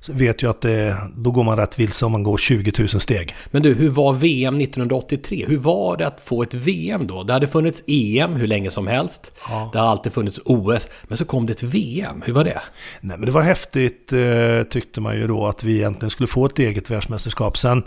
[0.09, 3.35] Vet ju att det, då går man rätt vilse om man går 20 000 steg.
[3.51, 5.45] Men du, hur var VM 1983?
[5.49, 7.23] Hur var det att få ett VM då?
[7.23, 9.33] Det hade funnits EM hur länge som helst.
[9.49, 9.71] Ja.
[9.73, 10.91] Det har alltid funnits OS.
[11.03, 12.23] Men så kom det ett VM.
[12.27, 12.61] Hur var det?
[13.01, 16.47] Nej, men det var häftigt eh, tyckte man ju då att vi egentligen skulle få
[16.47, 17.59] ett eget världsmästerskap.
[17.59, 17.83] Sen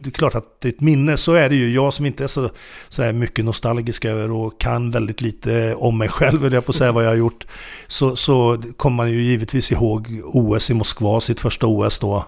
[0.00, 1.74] det är klart att det är ett minne, så är det ju.
[1.74, 2.50] Jag som inte är så,
[2.88, 6.72] så här mycket nostalgisk över och kan väldigt lite om mig själv, vill jag på
[6.72, 7.46] säga vad jag har gjort.
[7.86, 12.26] Så, så kommer man ju givetvis ihåg OS i Moskva, sitt första OS då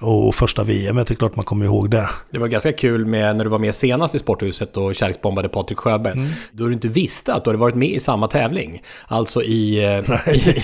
[0.00, 0.96] och första VM.
[0.96, 2.08] Det är klart man kommer ihåg det.
[2.30, 5.78] Det var ganska kul med när du var med senast i Sporthuset och kärleksbombade Patrik
[5.78, 6.12] Sjöberg.
[6.12, 6.28] Mm.
[6.52, 8.82] Då du inte visste att du hade varit med i samma tävling.
[9.08, 10.62] Alltså i, eh, i,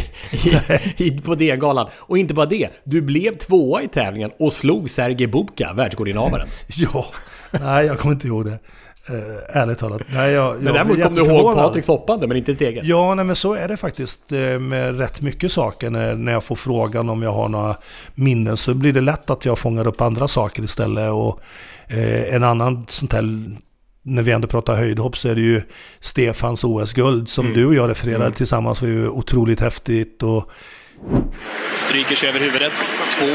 [0.98, 1.86] i, i på D-galan.
[1.94, 6.48] Och inte bara det, du blev tvåa i tävlingen och slog Sergej Bubka, världsrekordinnehavaren.
[6.76, 7.06] ja,
[7.50, 8.58] nej jag kommer inte ihåg det.
[9.10, 9.16] Uh,
[9.56, 10.02] ärligt talat.
[10.08, 12.84] Nej, jag, men däremot kom du ihåg Patriks hoppande, men inte ditt eget.
[12.84, 15.90] Ja, nej, men så är det faktiskt uh, med rätt mycket saker.
[15.90, 17.76] När, när jag får frågan om jag har några
[18.14, 21.10] minnen så blir det lätt att jag fångar upp andra saker istället.
[21.10, 21.40] Och
[21.92, 23.22] uh, en annan sånt här,
[24.02, 25.62] när vi ändå pratar höjdhopp så är det ju
[26.00, 27.58] Stefans OS-guld som mm.
[27.58, 28.34] du och jag refererade mm.
[28.34, 30.22] tillsammans var ju otroligt häftigt.
[30.22, 30.50] Och...
[31.78, 32.72] Stryker sig över huvudet.
[33.18, 33.26] Två,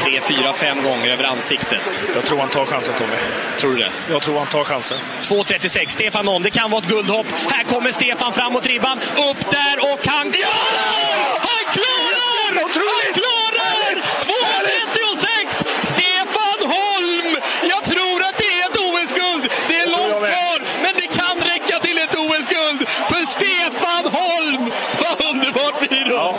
[0.00, 1.80] tre, fyra, fem gånger över ansiktet.
[2.14, 3.16] Jag tror han tar chansen Tommy.
[3.58, 3.90] Tror du det?
[4.10, 4.98] Jag tror han tar chansen.
[5.22, 6.42] 2.36, Stefan Holm.
[6.42, 7.26] Det kan vara ett guldhopp.
[7.50, 8.98] Här kommer Stefan fram mot ribban.
[8.98, 11.30] Upp där och han klarar!
[11.48, 12.54] Han klarar!
[12.60, 13.92] Han klarar!
[14.30, 15.64] 2.36!
[15.92, 17.30] Stefan Holm!
[17.72, 19.50] Jag tror att det är ett OS-guld.
[19.68, 22.88] Det är långt kvar, men det kan räcka till ett OS-guld.
[22.88, 24.72] För Stefan Holm!
[25.00, 26.16] Vad underbart blir det då?
[26.16, 26.38] Ja.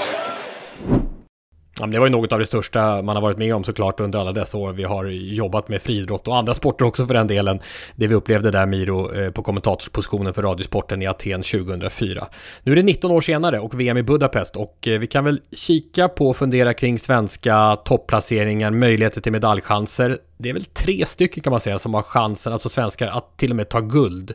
[1.82, 4.20] Ja, det var ju något av det största man har varit med om såklart under
[4.20, 4.74] alla dessa år.
[4.74, 7.60] Vi har jobbat med friidrott och andra sporter också för den delen.
[7.96, 12.28] Det vi upplevde där Miro eh, på kommentatorspositionen för Radiosporten i Aten 2004.
[12.64, 15.42] Nu är det 19 år senare och VM i Budapest och eh, vi kan väl
[15.56, 20.18] kika på och fundera kring svenska topplaceringar, möjligheter till medaljchanser.
[20.38, 23.50] Det är väl tre stycken kan man säga som har chansen, alltså svenskar, att till
[23.50, 24.34] och med ta guld.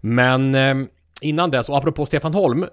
[0.00, 0.74] Men eh,
[1.20, 2.66] innan dess, och apropå Stefan Holm,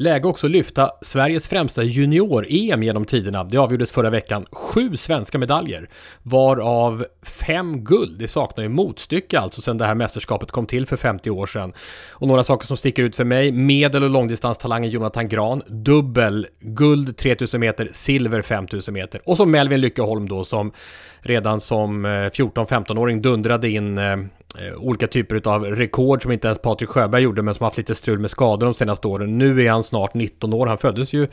[0.00, 3.44] Läge också att lyfta Sveriges främsta junior-EM genom tiderna.
[3.44, 4.44] Det avgjordes förra veckan.
[4.52, 5.88] Sju svenska medaljer,
[6.22, 8.18] varav fem guld.
[8.18, 11.72] Det saknar ju motstycke alltså sedan det här mästerskapet kom till för 50 år sedan.
[12.12, 13.52] Och några saker som sticker ut för mig.
[13.52, 15.62] Medel och långdistanstalangen Jonathan Gran.
[15.66, 19.20] Dubbel guld 3000 meter, silver 5000 meter.
[19.24, 20.72] Och så Melvin Lyckeholm då som
[21.20, 24.16] redan som eh, 14-15-åring dundrade in eh,
[24.58, 27.94] Eh, olika typer av rekord som inte ens Patrik Sjöberg gjorde men som haft lite
[27.94, 29.38] strul med skador de senaste åren.
[29.38, 30.66] Nu är han snart 19 år.
[30.66, 31.28] Han föddes ju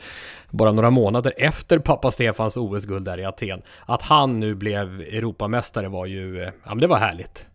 [0.50, 3.62] bara några månader efter pappa Stefans OS-guld där i Aten.
[3.86, 7.48] Att han nu blev Europamästare var ju, eh, ja men det var härligt.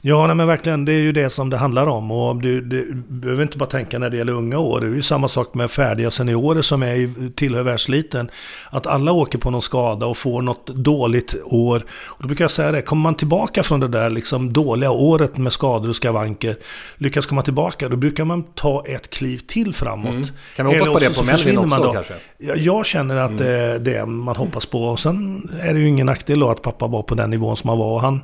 [0.00, 0.84] Ja, nej, men verkligen.
[0.84, 2.10] Det är ju det som det handlar om.
[2.10, 4.80] Och du, du behöver inte bara tänka när det gäller unga år.
[4.80, 8.30] Det är ju samma sak med färdiga seniorer som är, tillhör världsliten.
[8.70, 11.84] Att alla åker på någon skada och får något dåligt år.
[12.06, 15.36] Och då brukar jag säga det, kommer man tillbaka från det där liksom dåliga året
[15.36, 16.56] med skador och skavanker,
[16.96, 20.14] lyckas komma tillbaka, då brukar man ta ett kliv till framåt.
[20.14, 20.28] Mm.
[20.56, 21.92] Kan vi hoppas på det på Melvin också då.
[21.92, 22.14] kanske?
[22.38, 23.42] Jag känner att mm.
[23.42, 24.84] det är det man hoppas på.
[24.84, 27.68] Och sen är det ju ingen nackdel då att pappa var på den nivån som
[27.68, 27.98] han var.
[27.98, 28.20] Han,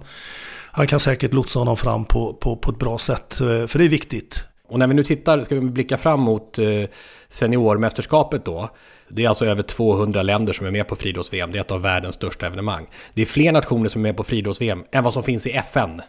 [0.77, 3.41] han kan säkert lotsa honom fram på, på, på ett bra sätt.
[3.41, 4.45] Eh, för det är viktigt.
[4.69, 6.67] Och när vi nu tittar, ska vi blicka fram mot eh,
[7.29, 8.69] seniormästerskapet då.
[9.09, 11.53] Det är alltså över 200 länder som är med på friidrotts-VM.
[11.53, 12.87] Det är ett av världens största evenemang.
[13.15, 16.01] Det är fler nationer som är med på friidrotts-VM än vad som finns i FN.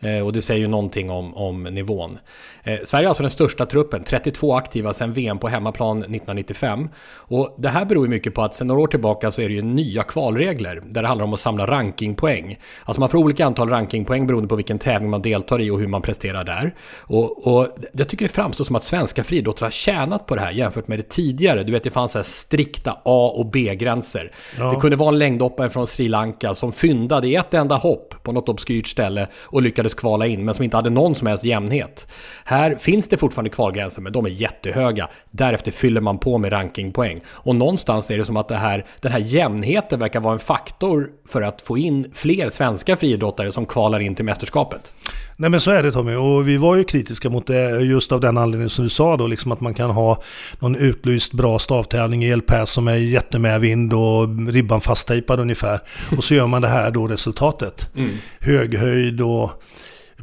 [0.00, 2.18] Eh, och det säger ju någonting om, om nivån.
[2.62, 6.88] Eh, Sverige är alltså den största truppen, 32 aktiva sedan VM på hemmaplan 1995.
[7.14, 9.54] Och det här beror ju mycket på att sedan några år tillbaka så är det
[9.54, 12.58] ju nya kvalregler där det handlar om att samla rankingpoäng.
[12.84, 15.88] Alltså man får olika antal rankingpoäng beroende på vilken tävling man deltar i och hur
[15.88, 16.74] man presterar där.
[16.98, 20.52] Och, och jag tycker det framstår som att svenska friidrottare har tjänat på det här
[20.52, 21.62] jämfört med det tidigare.
[21.62, 24.32] Du vet, det fanns så här strikta A och B-gränser.
[24.58, 24.70] Ja.
[24.70, 28.32] Det kunde vara en längdhoppare från Sri Lanka som fyndade i ett enda hopp på
[28.32, 32.08] något obskyrt ställe och lyckades kvala in, men som inte hade någon som helst jämnhet.
[32.44, 35.08] Här finns det fortfarande kvalgränser, men de är jättehöga.
[35.30, 37.20] Därefter fyller man på med rankingpoäng.
[37.26, 41.10] Och någonstans är det som att det här, den här jämnheten verkar vara en faktor
[41.28, 44.94] för att få in fler svenska friidrottare som kvalar in till mästerskapet.
[45.40, 48.20] Nej men så är det Tommy, och vi var ju kritiska mot det just av
[48.20, 50.22] den anledningen som du sa då, liksom att man kan ha
[50.58, 55.80] någon utlyst bra stavtävling i elpass som är jättemedvind och ribban fasttejpad ungefär.
[56.16, 57.90] Och så gör man det här då resultatet.
[57.96, 58.10] Mm.
[58.40, 59.62] Höghöjd och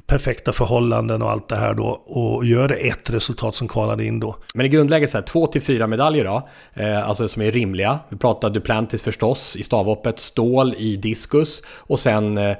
[0.07, 4.19] perfekta förhållanden och allt det här då och gör det ett resultat som kvalade in
[4.19, 4.35] då.
[4.53, 7.99] Men i grundläget så här, två till fyra medaljer då, eh, alltså som är rimliga.
[8.09, 12.55] Vi pratar Duplantis förstås i stavhoppet, stål i diskus och sen eh,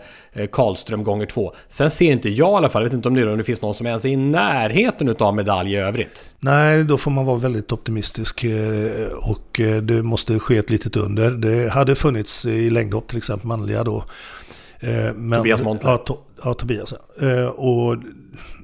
[0.52, 1.54] Karlström gånger två.
[1.68, 3.62] Sen ser inte jag i alla fall, jag vet inte om det, om det finns
[3.62, 6.30] någon som ens är i närheten av medalj i övrigt.
[6.40, 10.96] Nej, då får man vara väldigt optimistisk eh, och eh, det måste ske ett litet
[10.96, 11.32] under.
[11.32, 14.04] Det hade funnits i längdhopp till exempel manliga då.
[14.80, 15.92] Eh, men, Tobias Montler?
[15.92, 16.94] Ja, to, ja, Tobias.
[17.56, 17.96] Och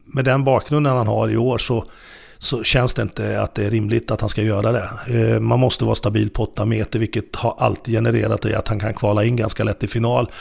[0.06, 1.86] med den bakgrunden han har i år så,
[2.38, 5.40] så känns det inte att det är rimligt att han ska göra det.
[5.40, 8.94] Man måste vara stabil på 8 meter, vilket har alltid genererat i att han kan
[8.94, 10.32] kvala in ganska lätt i final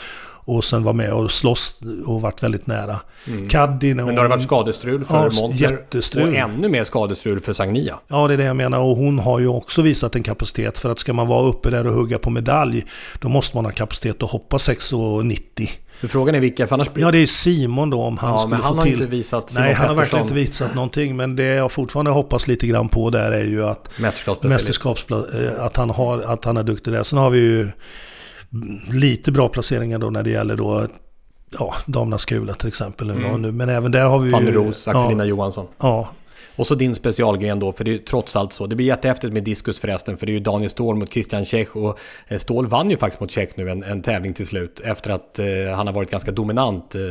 [0.45, 2.99] och sen var med och slåss och varit väldigt nära.
[3.27, 3.49] Mm.
[3.49, 6.29] Kaddi, Men då har det varit skadestrul för ja, Montler jättestrul.
[6.29, 7.99] och ännu mer skadestrul för Sagnia.
[8.07, 8.79] Ja, det är det jag menar.
[8.79, 10.77] Och hon har ju också visat en kapacitet.
[10.77, 12.85] För att ska man vara uppe där och hugga på medalj,
[13.19, 15.69] då måste man ha kapacitet att hoppa 6,90.
[16.03, 16.87] För frågan är vilka, för annars...
[16.95, 18.93] Ja, det är Simon då om han ja, skulle men han få har till...
[18.93, 21.15] inte visat Simon Nej, han har verkligen inte visat någonting.
[21.15, 23.89] Men det jag fortfarande hoppas lite grann på där är ju att...
[24.41, 25.05] Mästerskaps...
[25.11, 27.03] Eh, att han, har, att han är duktig där.
[27.03, 27.69] Sen har vi ju
[28.91, 30.87] lite bra placeringar då när det gäller då
[31.59, 33.07] ja, damernas kula till exempel.
[33.07, 33.57] Nu mm.
[33.57, 35.67] Men även där har vi Fanny Ros, Axelina ja, Johansson.
[35.79, 36.09] Ja.
[36.55, 38.67] Och så din specialgren då, för det är ju trots allt så.
[38.67, 41.75] Det blir jättehäftigt med diskus förresten, för det är ju Daniel Ståhl mot Christian Tjech.
[41.75, 45.09] Och eh, Ståhl vann ju faktiskt mot Tjech nu en, en tävling till slut, efter
[45.09, 45.45] att eh,
[45.75, 46.95] han har varit ganska dominant.
[46.95, 47.01] Eh...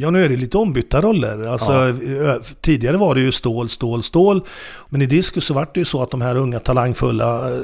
[0.00, 1.46] Ja, nu är det lite ombytta roller.
[1.46, 2.34] Alltså, ja.
[2.34, 4.44] Eh, tidigare var det ju stål, stål, stål.
[4.88, 7.62] Men i diskus så var det ju så att de här unga talangfulla eh,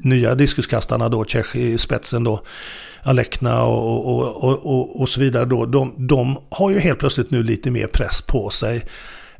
[0.00, 2.42] nya diskuskastarna då, Tjech i spetsen då,
[3.02, 7.30] Alekna och, och, och, och, och så vidare då, de, de har ju helt plötsligt
[7.30, 8.84] nu lite mer press på sig.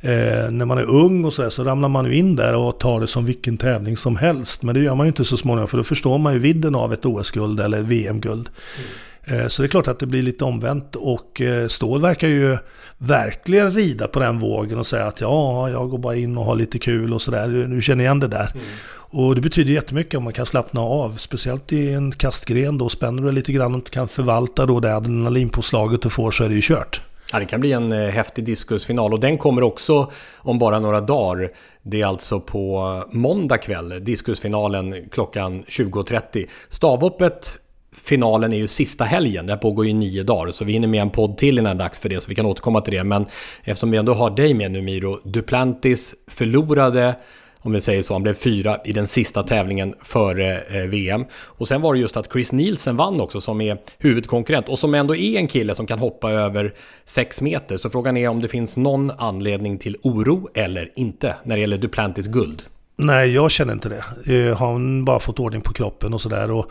[0.01, 2.79] Eh, när man är ung och så, här, så ramlar man ju in där och
[2.79, 4.63] tar det som vilken tävling som helst.
[4.63, 6.93] Men det gör man ju inte så småningom för då förstår man ju vidden av
[6.93, 8.49] ett OS-guld eller VM-guld.
[8.77, 9.41] Mm.
[9.41, 12.57] Eh, så det är klart att det blir lite omvänt och eh, Ståhl verkar ju
[12.97, 16.55] verkligen rida på den vågen och säga att ja, jag går bara in och har
[16.55, 17.67] lite kul och sådär.
[17.69, 18.51] Du känner igen det där.
[18.53, 18.65] Mm.
[19.11, 21.15] Och det betyder jättemycket om man kan slappna av.
[21.17, 22.89] Speciellt i en kastgren då.
[22.89, 26.55] Spänner du lite grann och kan förvalta då det adrenalinpåslaget du får så är det
[26.55, 27.01] ju kört.
[27.33, 31.01] Ja, det kan bli en eh, häftig diskusfinal och den kommer också om bara några
[31.01, 31.51] dagar.
[31.81, 36.47] Det är alltså på måndag kväll, diskusfinalen klockan 20.30.
[36.69, 37.57] Stavhoppet
[38.03, 39.45] finalen är ju sista helgen.
[39.45, 41.83] Det här pågår ju nio dagar, så vi hinner med en podd till innan det
[41.83, 43.03] är dags för det, så vi kan återkomma till det.
[43.03, 43.25] Men
[43.63, 47.15] eftersom vi ändå har dig med nu Miro, Duplantis förlorade
[47.61, 48.13] om vi säger så.
[48.13, 51.25] Han blev fyra i den sista tävlingen före eh, VM.
[51.33, 54.93] Och sen var det just att Chris Nielsen vann också som är huvudkonkurrent och som
[54.93, 56.73] ändå är en kille som kan hoppa över
[57.05, 57.77] 6 meter.
[57.77, 61.77] Så frågan är om det finns någon anledning till oro eller inte när det gäller
[61.77, 62.63] Duplantis guld.
[63.01, 64.33] Nej, jag känner inte det.
[64.33, 66.63] Jag har bara fått ordning på kroppen och sådär.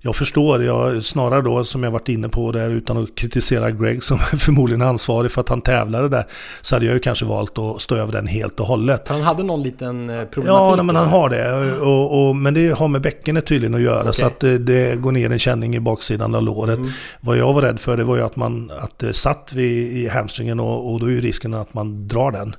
[0.00, 4.04] Jag förstår, jag, snarare då som jag varit inne på där utan att kritisera Greg
[4.04, 6.24] som förmodligen är ansvarig för att han tävlade där.
[6.62, 9.08] Så hade jag ju kanske valt att stå över den helt och hållet.
[9.08, 10.70] Han hade någon liten eh, problematik?
[10.70, 11.72] Ja, nej, men han har det.
[11.78, 14.00] Och, och, men det har med bäckenet tydligen att göra.
[14.00, 14.12] Okay.
[14.12, 16.78] Så att det, det, går ner en känning i baksidan av låret.
[16.78, 16.90] Mm.
[17.20, 20.08] Vad jag var rädd för det var ju att, man, att det satt vid, i
[20.08, 22.56] hamstringen och, och då är ju risken att man drar den.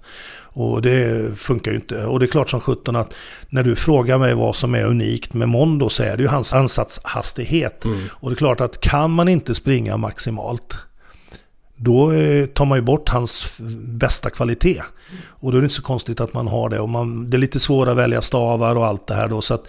[0.59, 2.05] Och det funkar ju inte.
[2.05, 3.13] Och det är klart som sjutton att
[3.49, 6.53] när du frågar mig vad som är unikt med Mondo så är det ju hans
[6.53, 7.85] ansatshastighet.
[7.85, 7.99] Mm.
[8.11, 10.77] Och det är klart att kan man inte springa maximalt
[11.75, 14.81] då eh, tar man ju bort hans bästa kvalitet.
[15.27, 16.79] Och då är det inte så konstigt att man har det.
[16.79, 19.41] Och man, det är lite svårare att välja stavar och allt det här då.
[19.41, 19.65] Så att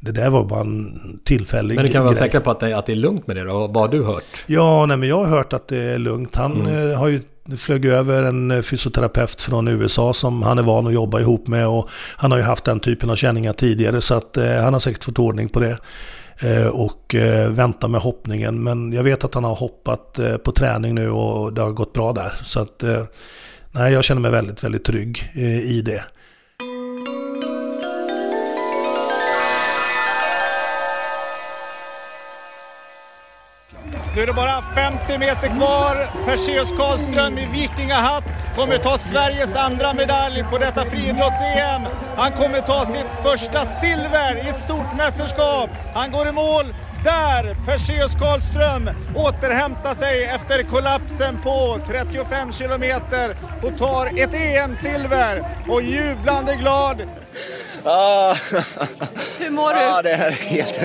[0.00, 2.86] det där var bara en tillfällig Men du kan vara säker på att det, att
[2.86, 3.66] det är lugnt med det då?
[3.66, 4.44] Vad har du hört?
[4.46, 6.36] Ja, nej, men jag har hört att det är lugnt.
[6.36, 6.90] Han mm.
[6.90, 10.86] Eh, har ju det flög över en eh, fysioterapeut från USA som han är van
[10.86, 11.68] att jobba ihop med.
[11.68, 14.80] Och han har ju haft den typen av känningar tidigare så att eh, han har
[14.80, 15.78] säkert fått ordning på det.
[16.38, 18.62] Eh, och eh, väntar med hoppningen.
[18.62, 21.92] Men jag vet att han har hoppat eh, på träning nu och det har gått
[21.92, 22.32] bra där.
[22.44, 23.04] Så att eh,
[23.72, 26.04] nej, jag känner mig väldigt, väldigt trygg eh, i det.
[34.18, 36.24] Nu är det bara 50 meter kvar.
[36.26, 38.24] Perseus Karlström i vikingahatt
[38.56, 41.82] kommer ta Sveriges andra medalj på detta friidrotts-EM.
[42.16, 45.70] Han kommer ta sitt första silver i ett stort mästerskap.
[45.94, 53.78] Han går i mål där Perseus Karlström återhämtar sig efter kollapsen på 35 kilometer och
[53.78, 57.02] tar ett EM-silver och jublande glad.
[57.84, 58.34] Ah.
[59.38, 59.80] Hur mår du?
[59.80, 60.78] Ja, det här är helt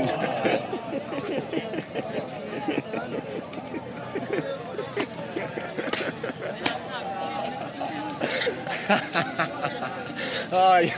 [10.56, 10.94] Aj.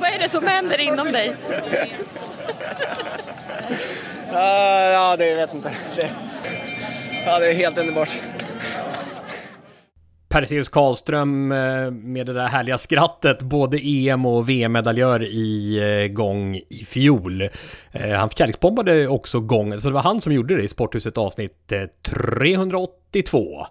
[0.00, 1.36] Vad är det som händer inom dig?
[4.32, 5.70] ja, det vet inte.
[5.96, 6.10] Det,
[7.26, 8.20] ja, det är helt underbart.
[10.34, 16.56] Perseus Karlström eh, med det där härliga skrattet, både EM och VM-medaljör i eh, gång
[16.56, 17.42] i fjol.
[17.92, 21.72] Eh, han kärleksbombade också gången, så det var han som gjorde det i Sporthuset avsnitt
[22.02, 23.66] 382.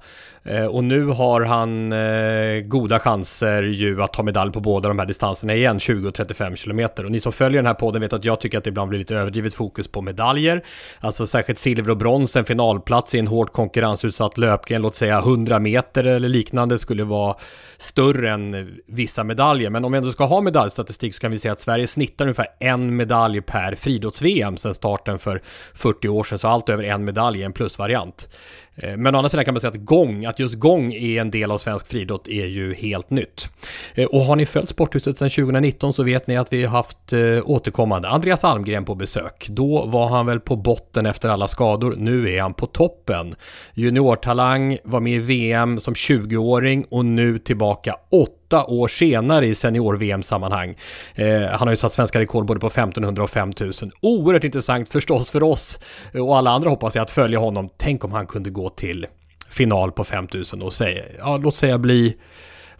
[0.45, 4.99] Eh, och nu har han eh, goda chanser ju att ta medalj på båda de
[4.99, 7.05] här distanserna igen, 20 och 35 kilometer.
[7.05, 8.99] Och ni som följer den här podden vet att jag tycker att det ibland blir
[8.99, 10.63] lite överdrivet fokus på medaljer.
[10.99, 15.59] Alltså särskilt silver och brons, en finalplats i en hårt konkurrensutsatt löpgren, låt säga 100
[15.59, 17.35] meter eller liknande skulle vara
[17.77, 19.69] större än vissa medaljer.
[19.69, 22.47] Men om vi ändå ska ha medaljstatistik så kan vi säga att Sverige snittar ungefär
[22.59, 25.41] en medalj per friidrotts-VM sedan starten för
[25.73, 26.39] 40 år sedan.
[26.39, 28.27] Så allt över en medalj är en plusvariant.
[28.75, 31.31] Eh, men å andra sidan kan man säga att gång, att just gång är en
[31.31, 33.47] del av svensk friidrott är ju helt nytt.
[33.95, 37.13] Eh, och har ni följt Sporthuset sedan 2019 så vet ni att vi har haft
[37.13, 39.47] eh, återkommande Andreas Almgren på besök.
[39.49, 43.35] Då var han väl på botten efter alla skador, nu är han på toppen.
[43.73, 49.55] Juniortalang, var med i VM som 20-åring och nu tillbaka 8 åtta år senare i
[49.55, 50.75] senior-VM-sammanhang.
[51.15, 53.91] Eh, han har ju satt svenska rekord både på 1500 och 5000.
[54.01, 55.79] Oerhört intressant förstås för oss
[56.13, 57.69] och alla andra hoppas jag att följa honom.
[57.77, 59.07] Tänk om han kunde gå till
[59.49, 62.17] final på 5000 och säga, ja låt säga bli,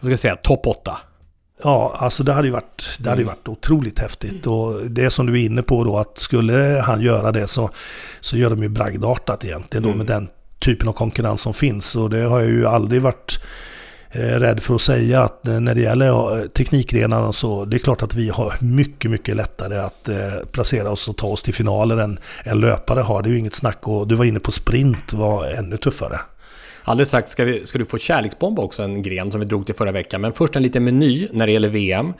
[0.00, 0.96] ska jag säga, topp 8.
[1.62, 4.46] Ja, alltså det hade ju varit, det hade ju varit otroligt häftigt.
[4.46, 7.70] Och det som du är inne på då, att skulle han göra det så,
[8.20, 9.98] så gör de ju bragdartat egentligen då mm.
[9.98, 11.96] med den typen av konkurrens som finns.
[11.96, 13.73] Och det har jag ju aldrig varit Eh,
[14.16, 18.02] Eh, rädd för att säga att eh, när det gäller teknikgrenarna så det är klart
[18.02, 21.96] att vi har mycket, mycket lättare att eh, placera oss och ta oss till finaler
[21.96, 23.22] än, än löpare har.
[23.22, 26.20] Det är ju inget snack och du var inne på sprint var ännu tuffare.
[26.84, 29.74] Alldeles strax ska, vi, ska du få kärleksbomb också, en gren som vi drog till
[29.74, 30.20] förra veckan.
[30.20, 32.12] Men först en liten meny när det gäller VM.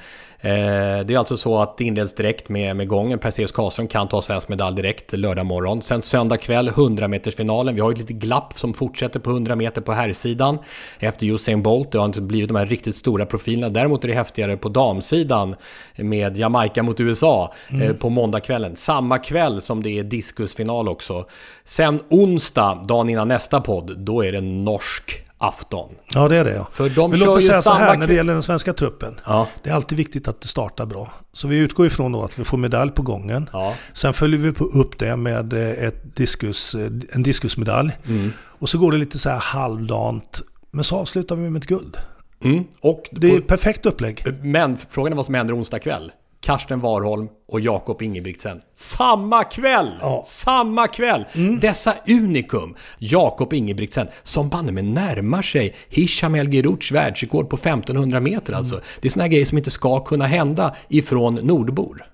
[0.44, 3.18] Eh, det är alltså så att det inleds direkt med, med gången.
[3.18, 5.82] Perseus Karlström kan ta svensk medalj direkt lördag morgon.
[5.82, 7.74] Sen söndag kväll 100 metersfinalen.
[7.74, 10.58] Vi har ju lite glapp som fortsätter på 100 meter på herrsidan
[10.98, 11.92] efter Usain Bolt.
[11.92, 13.68] Det har inte blivit de här riktigt stora profilerna.
[13.68, 15.56] Däremot är det häftigare på damsidan
[15.96, 17.96] med Jamaica mot USA eh, mm.
[17.96, 18.76] på måndagskvällen.
[18.76, 21.26] Samma kväll som det är diskusfinal också.
[21.64, 25.94] Sen onsdag, dagen innan nästa podd, då är det norsk afton.
[26.14, 26.54] Ja, det är det.
[26.54, 26.68] Ja.
[26.72, 29.20] För de Men låt mig säga så här när det gäller den svenska truppen.
[29.26, 29.48] Ja.
[29.62, 31.12] Det är alltid viktigt att du startar bra.
[31.32, 33.50] Så vi utgår ifrån då att vi får medalj på gången.
[33.52, 33.74] Ja.
[33.92, 34.48] Sen följer vi
[34.80, 37.90] upp det med eh, ett diskus, eh, en diskusmedalj.
[38.06, 38.32] Mm.
[38.58, 40.42] Och så går det lite så här halvdant.
[40.70, 41.96] Men så avslutar vi med ett guld.
[42.44, 42.64] Mm.
[42.80, 44.24] Och, det är ett perfekt upplägg.
[44.42, 46.12] Men frågan är vad som händer onsdag kväll.
[46.44, 48.60] Karsten Warholm och Jakob Ingebrigtsen.
[48.74, 49.90] Samma kväll!
[50.00, 50.22] Ja.
[50.26, 51.24] Samma kväll!
[51.34, 51.60] Mm.
[51.60, 58.20] Dessa unikum, Jakob Ingebrigtsen, som banne mig närmar sig Hisham El Gerouts världsrekord på 1500
[58.20, 58.58] meter Mm.
[58.58, 58.80] alltså.
[59.00, 62.06] Det är sådana grejer som inte ska kunna hända ifrån nordbor.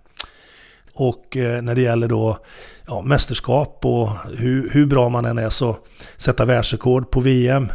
[0.94, 2.38] Och eh, när det gäller då
[2.86, 4.08] ja, mästerskap och
[4.38, 5.76] hur, hur bra man än är så
[6.16, 7.68] sätta världsrekord på VM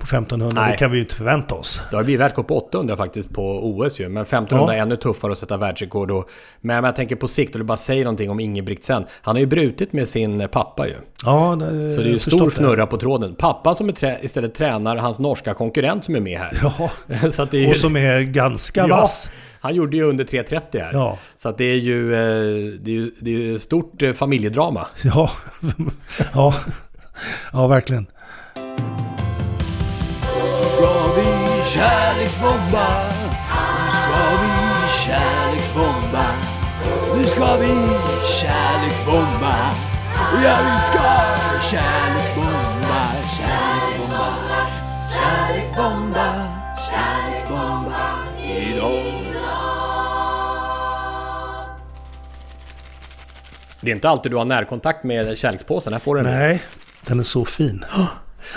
[0.00, 0.70] på 1500, Nej.
[0.72, 1.80] det kan vi ju inte förvänta oss.
[1.90, 4.78] Det har blivit världsrekord på 800 faktiskt på OS ju, men 1500 Ja.
[4.78, 6.10] är ännu tuffare att sätta världsrekord.
[6.10, 6.30] Och,
[6.60, 9.04] men jag tänker på sikt, och du bara säger någonting om Ingebrigtsen.
[9.22, 10.94] Han har ju brutit med sin pappa ju.
[11.24, 13.34] Ja, det, Så det är ju stor fnurra på tråden.
[13.34, 16.58] Pappa som trä, istället tränar hans norska konkurrent som är med här.
[16.62, 16.90] Ja,
[17.30, 19.28] Så att det är ju, och som är ganska ja, vass.
[19.60, 20.90] han gjorde ju under 3.30 här.
[20.92, 21.18] Ja.
[21.36, 22.18] Så att det är ju, eh,
[22.80, 24.86] det är ju det är ju stort eh, familjedrama.
[25.04, 25.30] Ja,
[26.34, 26.54] ja,
[27.52, 28.06] ja verkligen.
[31.74, 32.86] Kärleksbomba?
[33.84, 34.48] Nu ska vi
[35.04, 36.26] kärleksbomba.
[37.16, 37.74] Nu ska vi
[38.40, 39.54] kärleksbomba.
[40.44, 41.02] Ja, vi ska
[41.70, 43.02] kärleksbomba,
[43.38, 44.26] kärleksbomba,
[45.14, 46.26] kärleksbomba,
[46.90, 48.00] kärleksbomba
[48.44, 49.02] idag.
[53.80, 55.92] Det är inte alltid du har närkontakt med kärlekspåsen.
[55.92, 56.32] Här får du den.
[56.32, 56.62] Nej,
[57.06, 57.84] den är så fin.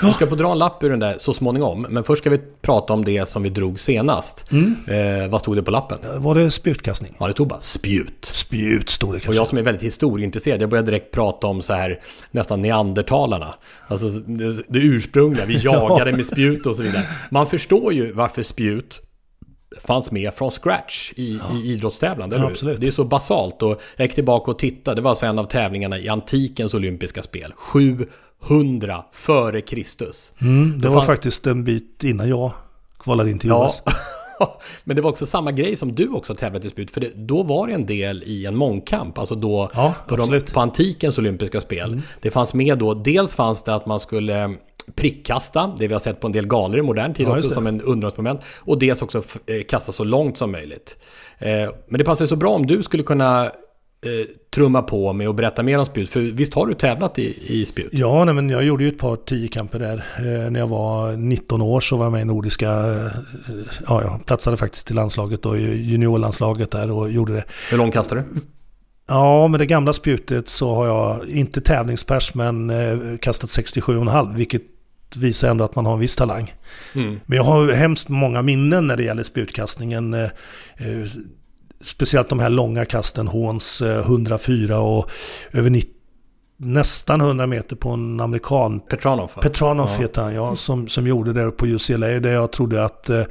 [0.02, 1.86] Du ska få dra en lapp ur den där så småningom.
[1.89, 4.52] Men först ska vi prata om det som vi drog senast.
[4.52, 4.76] Mm.
[4.88, 5.98] Eh, vad stod det på lappen?
[6.24, 7.16] Var det spjutkastning?
[7.20, 8.26] Ja, det stod bara spjut.
[8.26, 9.39] Spjut stod det Och kanske.
[9.39, 12.00] jag som är väldigt historieintresserad, jag började direkt prata om så här
[12.32, 13.54] nästan neandertalarna.
[13.88, 17.08] Alltså det, det ursprungliga, vi jagade med spjut och så vidare.
[17.32, 19.02] Man förstår ju varför spjut
[19.82, 22.82] fanns med från scratch i, i idrottstävlande, eller Ja, absolut.
[22.82, 25.44] Det är så basalt och jag gick tillbaka och tittade, det var alltså en av
[25.44, 27.54] tävlingarna i antikens olympiska spel.
[28.48, 30.34] 700 före Kristus.
[30.41, 32.52] Mm, det var fann- faktiskt en bit innan jag
[33.00, 33.68] kvalade in till Ja.
[33.68, 33.82] OS.
[34.84, 36.91] Men det var också samma grej som du också tävlat i spjut.
[36.91, 39.18] För det, då var det en del i en mångkamp.
[39.18, 40.30] Alltså då Ja, på, de.
[40.30, 40.41] Mm.
[40.54, 42.02] på antikens olympiska spel.
[42.22, 44.56] Det fanns med då, dels fanns det att man skulle
[44.96, 47.68] prickkasta, det vi har sett på en del galor i modern tid Ja, också som
[47.68, 48.41] en underhållsmoment.
[48.60, 50.98] Och dels också eh, kasta så långt som möjligt.
[51.39, 53.52] Eh, Men det passar så bra om du skulle kunna
[54.54, 56.10] trumma på med och berätta mer om spjut.
[56.10, 57.89] För visst har du tävlat i, i spjut?
[57.91, 60.06] Ja, nej, men jag gjorde ju ett par tiokamper där.
[60.18, 62.70] Eh, när jag var 19 år så var jag med i Nordiska...
[62.70, 63.12] Eh,
[63.88, 67.43] ja, jag platsade faktiskt till landslaget i juniorlandslaget där och gjorde det.
[67.72, 68.41] Hur långt kastade du?
[69.08, 74.62] Ja, med det gamla spjutet så har jag inte tävlingspers men eh, kastat 67,5 vilket
[75.16, 76.54] visar ändå att man har en viss talang.
[76.95, 77.20] Mm.
[77.26, 80.14] Men jag har hemskt många minnen när det gäller spjutkastningen.
[80.14, 80.24] Eh,
[80.78, 81.08] eh,
[81.84, 85.10] speciellt de här långa kasten, Håns eh, 104 och
[85.52, 85.94] över 90
[86.58, 88.80] nästan 100 meter på en amerikan.
[88.80, 89.32] Petranov?
[89.42, 90.02] Petranov Ja.
[90.02, 90.56] heter han, ja.
[90.56, 92.08] Som, som gjorde det på UCLA.
[92.08, 93.24] Där jag trodde att eh,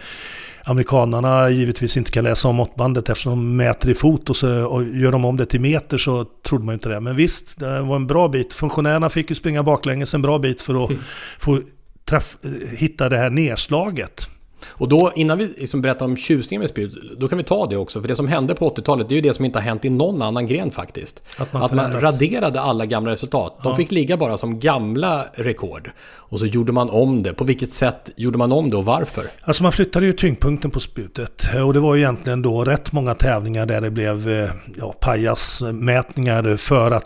[0.64, 4.84] amerikanarna givetvis inte kan läsa om måttbandet eftersom de mäter i fot och, så, och
[4.84, 7.00] gör de om det till meter så trodde man inte det.
[7.00, 8.54] Men visst, det var en bra bit.
[8.54, 10.90] Funktionärerna fick ju springa baklänges en bra bit för att
[11.38, 11.60] få
[12.04, 12.36] träff,
[12.70, 14.28] hitta det här nedslaget.
[14.68, 17.76] Och då, innan vi liksom berättar om tjusningen med spjut, då kan vi ta det
[17.76, 18.00] också.
[18.00, 19.90] För det som hände på 80-talet, det är ju det som inte har hänt i
[19.90, 21.22] någon annan gren faktiskt.
[21.38, 23.58] Att man att man raderade alla gamla resultat.
[23.62, 23.76] De Ja.
[23.76, 25.90] fick ligga bara som gamla rekord.
[26.16, 27.34] Och så gjorde man om det.
[27.34, 29.24] På vilket sätt gjorde man om det och varför?
[29.42, 31.42] Alltså man flyttade ju tyngdpunkten på spjutet.
[31.66, 36.56] Och det var ju egentligen då rätt många tävlingar där det blev eh, ja, pajasmätningar
[36.56, 37.04] för att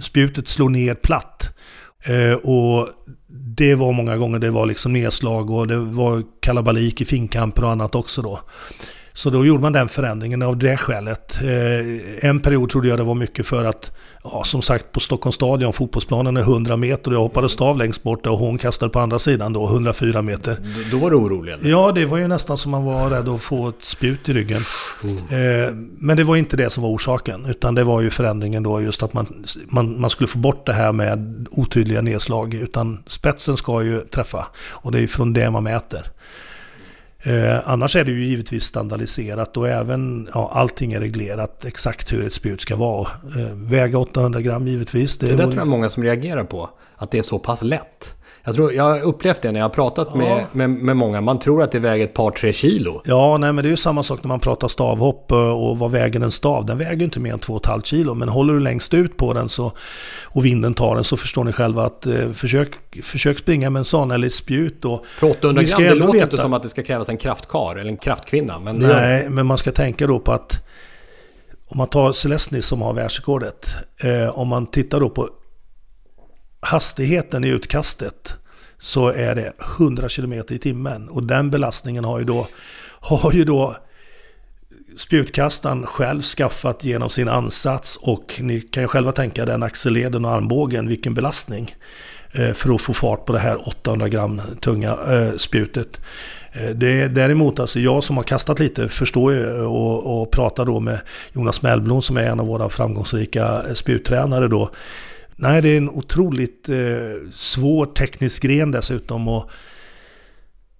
[0.00, 1.56] spjutet slog ner platt.
[2.04, 2.88] Eh, och
[3.60, 7.70] det var många gånger det var liksom nedslag och det var kalabalik i finkamper och
[7.70, 8.40] annat också då.
[9.20, 11.38] Så då gjorde man den förändringen av det skälet.
[11.42, 13.90] Eh, en period trodde jag det var mycket för att,
[14.24, 18.02] ja, som sagt på Stockholms stadion, fotbollsplanen är 100 meter och jag hoppade stav längst
[18.02, 20.58] bort och hon kastade på andra sidan då, 104 meter.
[20.90, 21.70] Då var du orolig eller?
[21.70, 24.60] Ja, det var ju nästan som man var rädd att få ett spjut i ryggen.
[25.30, 28.80] Eh, men det var inte det som var orsaken, utan det var ju förändringen då
[28.80, 32.54] just att man, man, man skulle få bort det här med otydliga nedslag.
[32.54, 36.02] Utan spetsen ska ju träffa och det är ju från det man mäter.
[37.22, 42.26] Eh, annars är det ju givetvis standardiserat och även ja, allting är reglerat exakt hur
[42.26, 43.08] ett spjut ska vara.
[43.36, 45.18] Eh, väga 800 gram givetvis.
[45.18, 46.70] Det, där tror jag många som reagerar på.
[46.96, 48.16] Att det är så pass lätt.
[48.50, 51.20] Jag, tror, jag har upplevt det när jag har pratat med, med, med många.
[51.20, 53.02] Man tror att det väger ett par, tre kilo.
[53.04, 55.90] Ja, nej, men det är ju samma sak när man pratar stavhopp eh, och vad
[55.90, 56.66] väger en stav?
[56.66, 58.14] Den väger ju inte mer än 2,5 kilo.
[58.14, 59.72] Men håller du längst ut på den så,
[60.24, 63.84] och vinden tar den så förstår ni själva att eh, försök, försök springa med en
[63.84, 64.84] sån eller ett spjut.
[64.84, 67.08] Och, För 800 Vi ska gram, det låter veta- inte som att det ska krävas
[67.08, 68.58] en kraftkar eller en kraftkvinna.
[68.58, 68.76] Men.
[68.76, 70.66] Nej, men man ska tänka då på att
[71.68, 73.74] om man tar Celestny som har världsrekordet.
[74.04, 75.28] Eh, om man tittar då på
[76.60, 78.34] hastigheten i utkastet
[78.80, 81.08] så är det 100 km i timmen.
[81.08, 82.46] Och den belastningen har ju då,
[83.00, 83.76] har ju då
[84.96, 90.30] spjutkastaren själv skaffat genom sin ansats och ni kan ju själva tänka den axelleden och
[90.30, 91.74] armbågen, vilken belastning
[92.32, 96.00] eh, för att få fart på det här 800 gram tunga eh, spjutet.
[96.52, 100.66] Eh, det är däremot, alltså jag som har kastat lite förstår ju och, och pratar
[100.66, 101.00] då med
[101.32, 104.70] Jonas Mellblom som är en av våra framgångsrika spjuttränare då.
[105.40, 109.28] Nej, det är en otroligt eh, svår teknisk gren dessutom.
[109.28, 109.50] Och,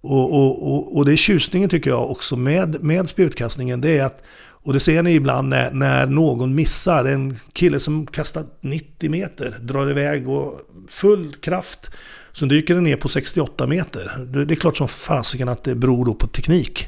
[0.01, 3.81] och, och, och, och det är tjusningen tycker jag också med, med spjutkastningen.
[3.81, 4.23] Det är att,
[4.63, 7.05] och det ser ni ibland när, när någon missar.
[7.05, 10.59] En kille som kastar 90 meter drar iväg och
[10.89, 11.91] full kraft.
[12.31, 14.11] Så dyker den ner på 68 meter.
[14.25, 16.87] Det, det är klart som fasiken att det beror då på teknik.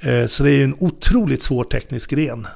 [0.00, 2.46] Eh, så det är en otroligt svår teknisk gren.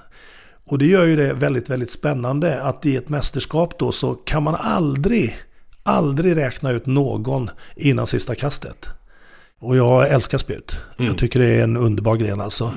[0.70, 4.42] Och det gör ju det väldigt, väldigt spännande att i ett mästerskap då så kan
[4.42, 5.36] man aldrig,
[5.82, 8.88] aldrig räkna ut någon innan sista kastet.
[9.60, 10.76] Och jag älskar spjut.
[10.96, 12.72] Jag tycker det är en underbar gren alltså.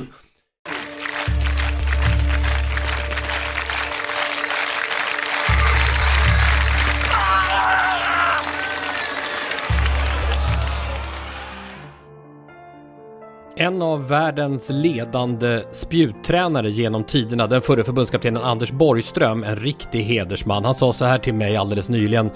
[13.55, 20.65] En av världens ledande spjuttränare genom tiderna, den förre förbundskaptenen Anders Borgström, en riktig hedersman.
[20.65, 22.31] Han sa så här till mig alldeles nyligen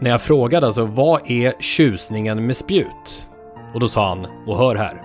[0.00, 3.28] när jag frågade alltså vad är tjusningen med spjut?
[3.74, 5.02] Och då sa han, och hör här.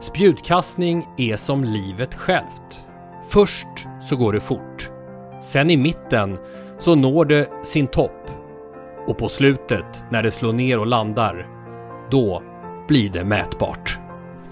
[0.00, 2.86] Spjutkastning är som livet självt.
[3.28, 4.90] Först så går det fort.
[5.42, 6.38] Sen i mitten
[6.78, 8.30] så når det sin topp.
[9.06, 11.46] Och på slutet, när det slår ner och landar,
[12.10, 12.42] då
[12.88, 13.98] blir det mätbart.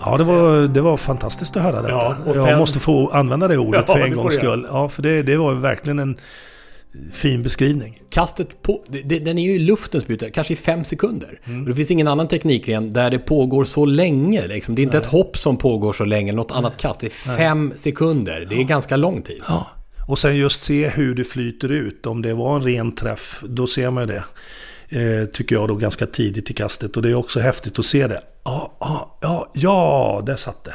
[0.04, 1.88] Ja, det var, det var fantastiskt att höra detta.
[1.94, 4.66] Ja, och Jag sen- måste få använda det ordet Ja, för en gångs skull.
[4.70, 6.16] Ja, för det, det var verkligen en
[7.12, 7.98] fin beskrivning.
[8.10, 11.40] Kastet på, det- den är ju i luften spjutar, kanske i fem sekunder.
[11.62, 14.46] Och det finns ingen annan teknikgren där det pågår så länge.
[14.46, 14.74] Liksom.
[14.74, 17.00] Det är inte ett hopp som pågår så länge, något annat kast.
[17.00, 18.46] Det är fem sekunder.
[18.50, 19.42] Det är ganska lång tid.
[19.48, 19.66] Ja.
[20.08, 22.06] Och sen just se hur det flyter ut.
[22.06, 24.24] Om det var en ren träff, då ser man ju det.
[24.92, 26.96] Eh, tycker jag då ganska tidigt i kastet.
[26.96, 28.20] Och det är också häftigt att se det.
[28.44, 30.74] Ja, ja, ja, ja, där satt det.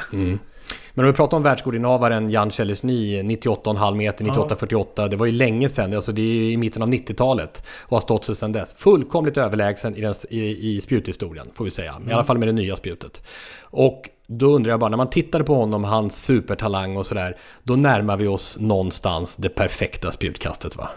[0.94, 5.08] Men om vi pratar om världsrekordinnehavaren Jan Chelesny, 98,5 meter, 98,48.
[5.08, 7.62] Det var ju länge sedan, alltså det är i mitten av 90-talet.
[7.82, 8.74] Och har stått sig sedan dess.
[8.74, 11.94] Fullkomligt överlägsen i, den, i, i spjuthistorien, får vi säga.
[12.08, 13.22] I alla fall med det nya spjutet.
[13.62, 17.36] Och då undrar jag bara, när man tittade på honom, hans supertalang och sådär.
[17.62, 20.88] Då närmar vi oss någonstans det perfekta spjutkastet va?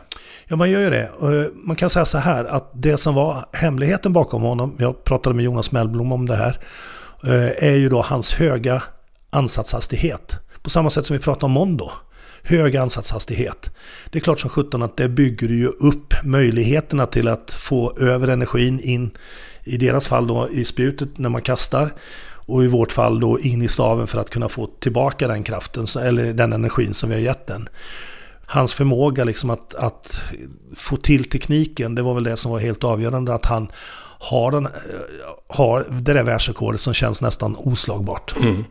[0.52, 1.10] Ja, man gör ju det.
[1.22, 5.36] Eh, man kan säga så här att det som var hemligheten bakom honom, jag pratade
[5.36, 6.60] med Jonas Mellblom om det här,
[7.24, 8.84] eh, är ju då hans höga
[9.30, 10.36] ansatshastighet.
[10.62, 11.92] På samma sätt som vi pratade om Mondo.
[12.44, 13.70] Hög ansatshastighet.
[14.10, 18.28] Det är klart som sjutton att det bygger ju upp möjligheterna till att få över
[18.28, 19.12] energin in,
[19.64, 21.90] i deras fall då i spjutet när man kastar.
[22.46, 25.86] Och i vårt fall då in i staven för att kunna få tillbaka den kraften,
[26.02, 27.70] eller den energin som vi har gett den
[28.52, 30.22] hans förmåga liksom att, att,
[30.76, 33.34] få till tekniken, det var väl det som var helt avgörande.
[33.34, 33.72] Att han
[34.20, 34.72] har, den, eh,
[35.48, 38.36] har det där världsrekordet som känns nästan oslagbart.
[38.38, 38.64] Mm.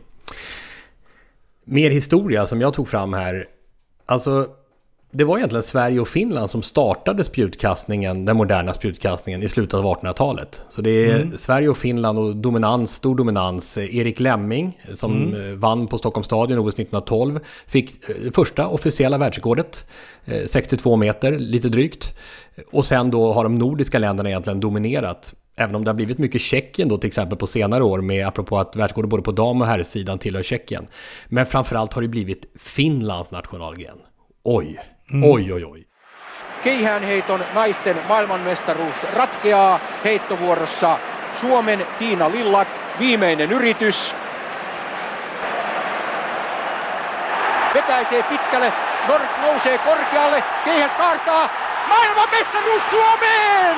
[1.65, 3.45] Mer historia som jag tog fram här.
[4.05, 4.47] Alltså,
[5.11, 9.85] det var egentligen Sverige och Finland som startade spjutkastningen, den moderna spjutkastningen, i slutet av
[9.85, 10.61] 1800-talet.
[10.69, 11.37] Så det är mm.
[11.37, 13.77] Sverige och Finland och dominans, stor dominans.
[13.77, 15.59] Erik Lemming som mm.
[15.59, 19.85] vann på Stockholms stadion OS 1912 fick eh, första officiella världsrekordet,
[20.45, 22.17] 62 eh, meter, lite drygt.
[22.71, 25.33] Och sen då har de nordiska länderna egentligen dominerat.
[25.57, 28.59] Även om det har blivit mycket Tjeckien då till exempel på senare år med apropå
[28.59, 30.87] att världsrekordet både på dam och herrsidan tillhör Tjeckien.
[31.27, 33.97] Men framförallt har det blivit Finlands nationalgren.
[34.43, 34.79] Oj,
[35.13, 35.23] Mm.
[35.23, 35.85] Oi, oi, oi.
[36.63, 40.99] Keihäänheiton naisten maailmanmestaruus ratkeaa heittovuorossa
[41.35, 42.67] Suomen Tiina Lillak.
[42.99, 44.15] Viimeinen yritys.
[47.73, 48.73] Vetäisee pitkälle,
[49.07, 51.49] Nork nousee korkealle, keihäs kaartaa,
[51.87, 53.77] maailmanmestaruus Suomeen!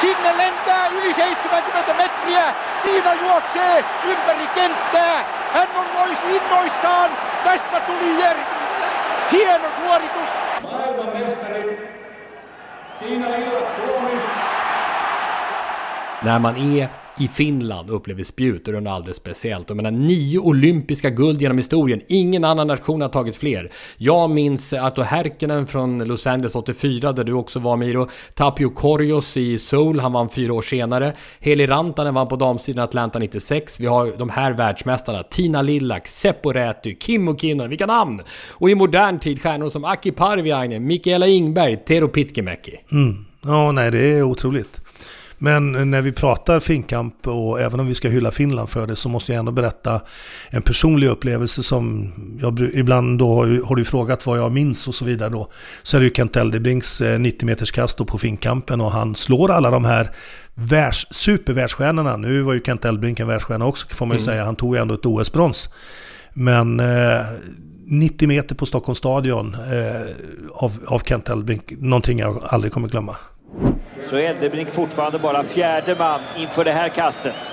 [0.00, 5.24] Sinne lentää yli 70 metriä, Tiina juoksee ympäri kenttää,
[5.54, 7.10] hän on nois innoissaan,
[7.44, 8.62] tästä tuli jär-
[9.32, 10.28] hieno suoritus,
[10.92, 11.78] Maailmanmestari
[13.00, 14.16] Tiina Lillak, Suomi.
[16.22, 16.88] När man är
[17.18, 19.68] i Finland upplever spjut och det är något alldeles speciellt.
[19.68, 22.00] Jag menar, nio olympiska guld genom historien.
[22.08, 23.70] Ingen annan nation har tagit fler.
[23.96, 28.08] Jag minns Arto Härkinen från Los Angeles 84 där du också var Miro.
[28.34, 31.12] Tapio Korjos i Seoul, han vann fyra år senare.
[31.40, 33.80] Heli Rantanen vann på damsidan Atlanta 96.
[33.80, 35.22] Vi har de här världsmästarna.
[35.22, 37.70] Tina Lillak, Seppo Räty, Kimmo Kinnunen.
[37.70, 38.22] Vilka namn!
[38.50, 42.80] Och i modern tid stjärnor som Aki Parviainen, Mikaela Ingberg, Tero Pitkämäki.
[42.92, 43.24] Mm.
[43.44, 44.81] Ja, nej det är otroligt.
[45.42, 49.08] Men när vi pratar finkamp och även om vi ska hylla Finland för det så
[49.08, 50.00] måste jag ändå berätta
[50.50, 55.04] en personlig upplevelse som jag ibland då har du frågat vad jag minns och så
[55.04, 55.50] vidare då.
[55.82, 59.70] Så är det ju Kent Eldebrinks 90 meters kast på finkampen och han slår alla
[59.70, 60.10] de här
[60.54, 62.16] världs, supervärldsstjärnorna.
[62.16, 64.32] Nu var ju Kent Eldbrink en världsstjärna också får man ju mm.
[64.32, 64.44] säga.
[64.44, 65.70] Han tog ju ändå ett OS-brons.
[66.32, 67.20] Men eh,
[67.84, 70.10] 90 meter på Stockholms stadion eh,
[70.52, 73.16] av, av Kent Eldbrink, någonting jag aldrig kommer glömma
[74.10, 77.50] så är Eldebrink fortfarande bara fjärde man inför det här kastet.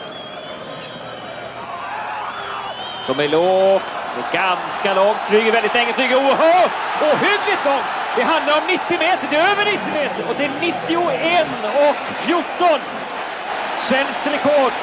[3.05, 3.83] Som är lågt,
[4.17, 6.71] och ganska långt, flyger väldigt länge, flyger oerhört,
[7.01, 7.89] ohyggligt långt!
[8.17, 11.47] Det handlar om 90 meter, det är över 90 meter och det är 91
[11.85, 11.95] och
[12.27, 12.79] 14!
[13.87, 14.73] Svenskt rekord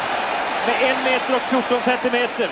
[0.66, 2.48] med 1 meter och 14 centimeter.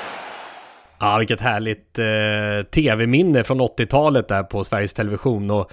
[1.01, 5.51] Ja, vilket härligt eh, tv-minne från 80-talet där på Sveriges Television.
[5.51, 5.73] Och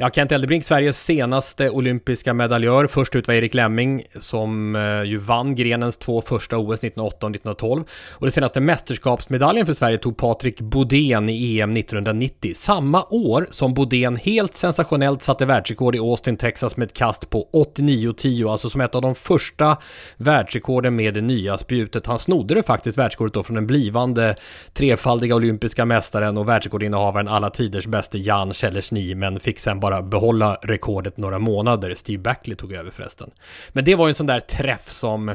[0.00, 2.86] Ja, Kent Eldebrink, Sveriges senaste olympiska medaljör.
[2.86, 7.30] Först ut var Erik Lemming som eh, ju vann grenens två första OS 1908 och
[7.30, 7.84] 1912.
[8.10, 12.52] Och den senaste mästerskapsmedaljen för Sverige tog Patrik Bodén i EM 1990.
[12.54, 17.48] Samma år som Bodén helt sensationellt satte världsrekord i Austin, Texas med ett kast på
[17.52, 18.50] 89,10.
[18.50, 19.76] Alltså som ett av de första
[20.16, 22.06] världsrekorden med det nya spjutet.
[22.06, 24.34] Han snodde det faktiskt världsrekordet då från den blivande
[24.72, 30.02] trefaldiga olympiska mästaren och världsrekordinnehavaren alla tiders bäste Jan Chellersny, men fick sen bara bara
[30.02, 31.94] behålla rekordet några månader.
[31.94, 33.30] Steve Backley tog över förresten.
[33.72, 35.34] Men det var ju en sån där träff som,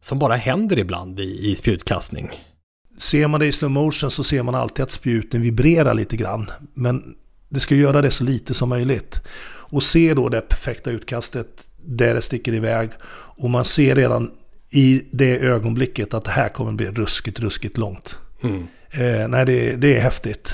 [0.00, 2.30] som bara händer ibland i, i spjutkastning.
[2.98, 6.50] Ser man det i slow motion så ser man alltid att spjuten vibrerar lite grann.
[6.74, 7.14] Men
[7.48, 9.20] det ska göra det så lite som möjligt.
[9.70, 11.46] Och se då det perfekta utkastet
[11.76, 12.90] där det sticker iväg.
[13.10, 14.30] Och man ser redan
[14.70, 18.18] i det ögonblicket att det här kommer bli ruskigt, ruskigt långt.
[18.42, 18.66] Mm.
[18.90, 20.52] Eh, nej, det, det är häftigt.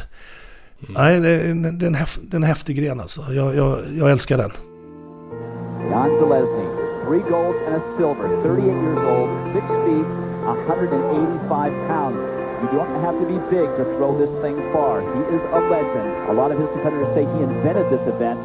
[0.89, 1.02] Mm.
[1.02, 3.20] Nej, det, det, är en häf, det är en häftig gren alltså.
[3.32, 4.51] Jag, jag, jag älskar den.
[5.90, 6.66] John Zalesny,
[7.06, 10.09] three gold and a silver, 38 years old, 6 feet,
[10.44, 12.19] 185 pounds.
[12.62, 15.01] You don't have to be big to throw this thing far.
[15.01, 16.09] He is a legend.
[16.31, 18.40] A lot of his competitors say he invented this event.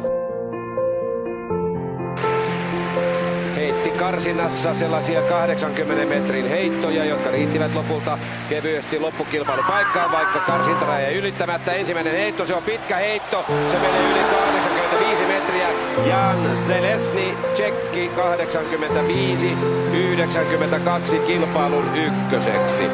[4.00, 8.18] Karsinnassa sellaisia 80 metrin heittoja, jotka riittivät lopulta
[8.48, 11.72] kevyesti loppukilpailupaikkaan, vaikka karsintaraja ylittämättä.
[11.72, 15.68] Ensimmäinen heitto, se on pitkä heitto, se menee yli 85 metriä.
[16.06, 19.56] Jan Zelesni, tsekki 85,
[19.92, 22.84] 92 kilpailun ykköseksi.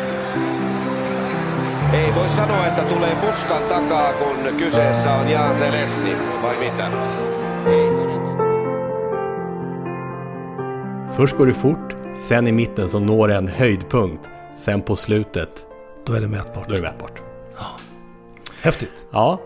[1.92, 6.90] Ei voi sanoa, että tulee puskan takaa, kun kyseessä on Jan Zelesni, vai mitä?
[11.16, 14.30] Först går det fort, sen i mitten så når det en höjdpunkt.
[14.56, 15.66] Sen på slutet...
[16.06, 16.68] Då är det mätbart.
[16.68, 17.20] Då är det mätbart.
[18.60, 18.90] Häftigt.
[19.12, 19.40] Ja.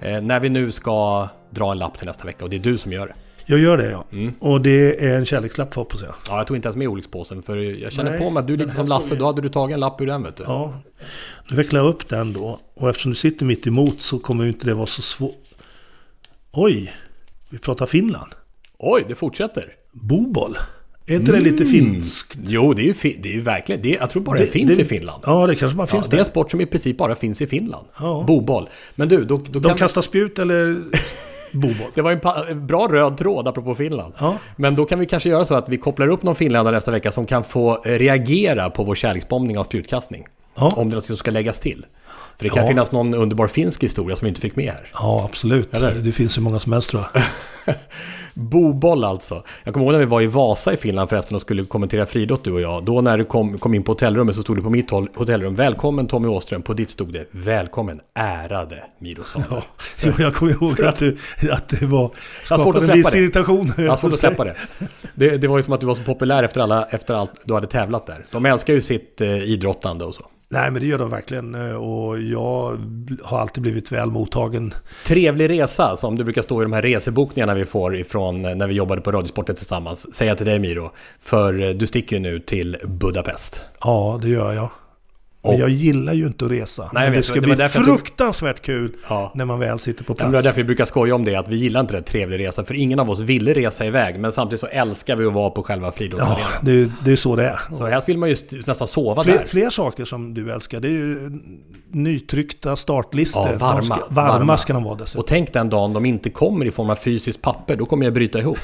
[0.00, 2.78] Eh, när vi nu ska dra en lapp till nästa vecka och det är du
[2.78, 3.14] som gör det.
[3.46, 4.04] Jag gör det ja.
[4.12, 4.34] Mm.
[4.40, 6.14] Och det är en kärlekslapp hoppas jag.
[6.28, 8.52] Ja, jag tog inte ens med olyckspåsen för jag känner Nej, på mig att du
[8.52, 9.14] är lite som Lasse.
[9.14, 10.42] Då hade du tagit en lapp ur den vet du.
[10.42, 10.74] Ja.
[11.50, 12.58] Nu vecklar jag upp den då.
[12.74, 15.44] Och eftersom du sitter mitt emot så kommer ju inte det vara så svårt.
[16.52, 16.92] Oj!
[17.48, 18.34] Vi pratar Finland.
[18.78, 19.74] Oj, det fortsätter.
[19.92, 20.58] Boboll.
[21.06, 22.38] Är inte det lite finskt?
[22.46, 23.82] Jo, det är ju, fi- det är ju verkligen...
[23.82, 25.22] Det, jag tror bara det, Det- finns det- i Finland.
[25.26, 27.42] Ja, det kanske bara Ja, finns det är en sport som i princip bara finns
[27.42, 27.86] i Finland.
[28.00, 28.24] Ja.
[28.26, 28.68] Boboll.
[28.94, 30.82] Men du, då, då De kan kastar spjut eller
[31.52, 31.90] boboll?
[31.94, 34.14] Det var en bra röd tråd apropå Finland.
[34.18, 34.36] Ja.
[34.56, 37.12] Men då kan vi kanske göra så att vi kopplar upp någon finländare nästa vecka
[37.12, 40.24] som kan få reagera på vår kärleksbombning av spjutkastning.
[40.54, 41.86] Om det är något som ska läggas till.
[42.36, 42.68] För det kan Ja.
[42.68, 44.86] finnas någon underbar finsk historia som vi inte fick med här.
[44.94, 45.74] Ja, absolut.
[45.74, 45.94] Eller?
[45.94, 47.22] Det finns ju många som helst tror jag.
[48.34, 49.42] Boboll alltså.
[49.64, 52.44] Jag kommer ihåg när vi var i Vasa i Finland förresten och skulle kommentera friidrott
[52.44, 52.84] du och jag.
[52.84, 56.06] Då när du kom, kom in på hotellrummet så stod det på mitt hotellrum Välkommen
[56.06, 56.62] Tommy Åström.
[56.62, 59.22] På ditt stod det Välkommen ärade Miro.
[59.50, 59.62] Ja,
[60.18, 61.16] jag kommer ihåg att, du,
[61.50, 62.10] att det var
[62.44, 63.72] skapade en viss irritation.
[63.76, 64.56] Jag har svårt att släppa det.
[65.14, 65.36] det.
[65.36, 67.66] Det var ju som att du var så populär efter, alla, efter allt du hade
[67.66, 68.24] tävlat där.
[68.30, 70.24] De älskar ju sitt eh, idrottande och så.
[70.52, 71.54] Nej, men det gör de verkligen.
[71.54, 72.78] eh, Och jag
[73.22, 74.74] har alltid blivit väl mottagen.
[75.06, 78.66] Trevlig resa, som det brukar stå i de här resebokningarna vi får ifrån eh, när
[78.68, 80.14] vi jobbade på Radiosporten tillsammans.
[80.14, 80.90] Säger jag till dig Miro,
[81.20, 83.64] för eh, du sticker ju nu till Budapest.
[83.80, 84.70] Ja, det gör jag.
[85.42, 86.82] Men Och- jag gillar ju inte att resa.
[86.92, 88.92] jag men det ska det bli fruktansvärt kul
[89.34, 90.44] när man väl sitter på Ja, men Det plats.
[90.44, 92.64] var därför vi brukar skoja om det, att vi gillar inte det trevlig resa.
[92.64, 95.62] För ingen av oss ville resa iväg, men samtidigt så älskar vi att vara på
[95.62, 96.40] själva Ja, friidrottsarenan.
[96.62, 97.60] det, är- det är så det är.
[97.72, 99.44] Så helst vill man ju st- nästan sova Fler, där.
[99.44, 101.30] fler saker som du älskar, det är ju
[101.92, 103.48] nytryckta startlistor.
[103.52, 105.20] Ja, varma, ska, varma, ska de vara dessutom.
[105.20, 108.14] Och tänk den dagen de inte kommer i form av fysiskt papper, då kommer jag
[108.14, 108.58] bryta ihop.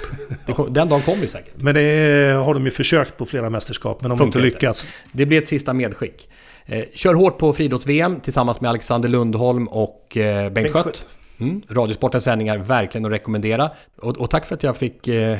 [0.55, 1.55] Kom, den dagen kommer ju säkert.
[1.57, 4.89] Men det är, har de ju försökt på flera mästerskap, men de har inte lyckats.
[5.13, 6.29] Det blir ett sista medskick.
[6.67, 10.85] Eh, kör hårt på friidrotts-VM tillsammans med Alexander Lundholm och eh, Bengt, Bengt Schött.
[10.85, 11.09] Schött.
[11.39, 13.71] Mm, Radiosportens sändningar, verkligen att rekommendera.
[14.03, 15.39] Och, och tack för att jag fick eh,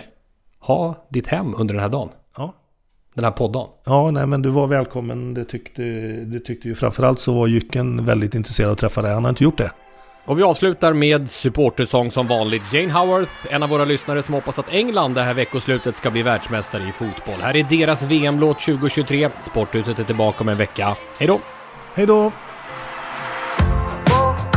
[0.61, 2.09] ha ditt hem under den här dagen.
[2.37, 2.55] Ja.
[3.15, 3.69] Den här poddagen.
[3.85, 5.35] Ja, nej men du var välkommen.
[5.35, 5.83] Det tyckte,
[6.25, 9.15] det tyckte ju framförallt så var Jycken väldigt intresserad av att träffa dig.
[9.15, 9.71] Han har inte gjort det.
[10.27, 12.73] Och vi avslutar med supportersång som vanligt.
[12.73, 16.23] Jane Howarth, en av våra lyssnare som hoppas att England det här veckoslutet ska bli
[16.23, 17.41] världsmästare i fotboll.
[17.41, 19.31] Här är deras VM-låt 2023.
[19.43, 20.97] Sporthuset är tillbaka om en vecka.
[21.19, 21.41] Hej då!
[21.95, 22.33] Hej då!
[24.09, 24.57] Woke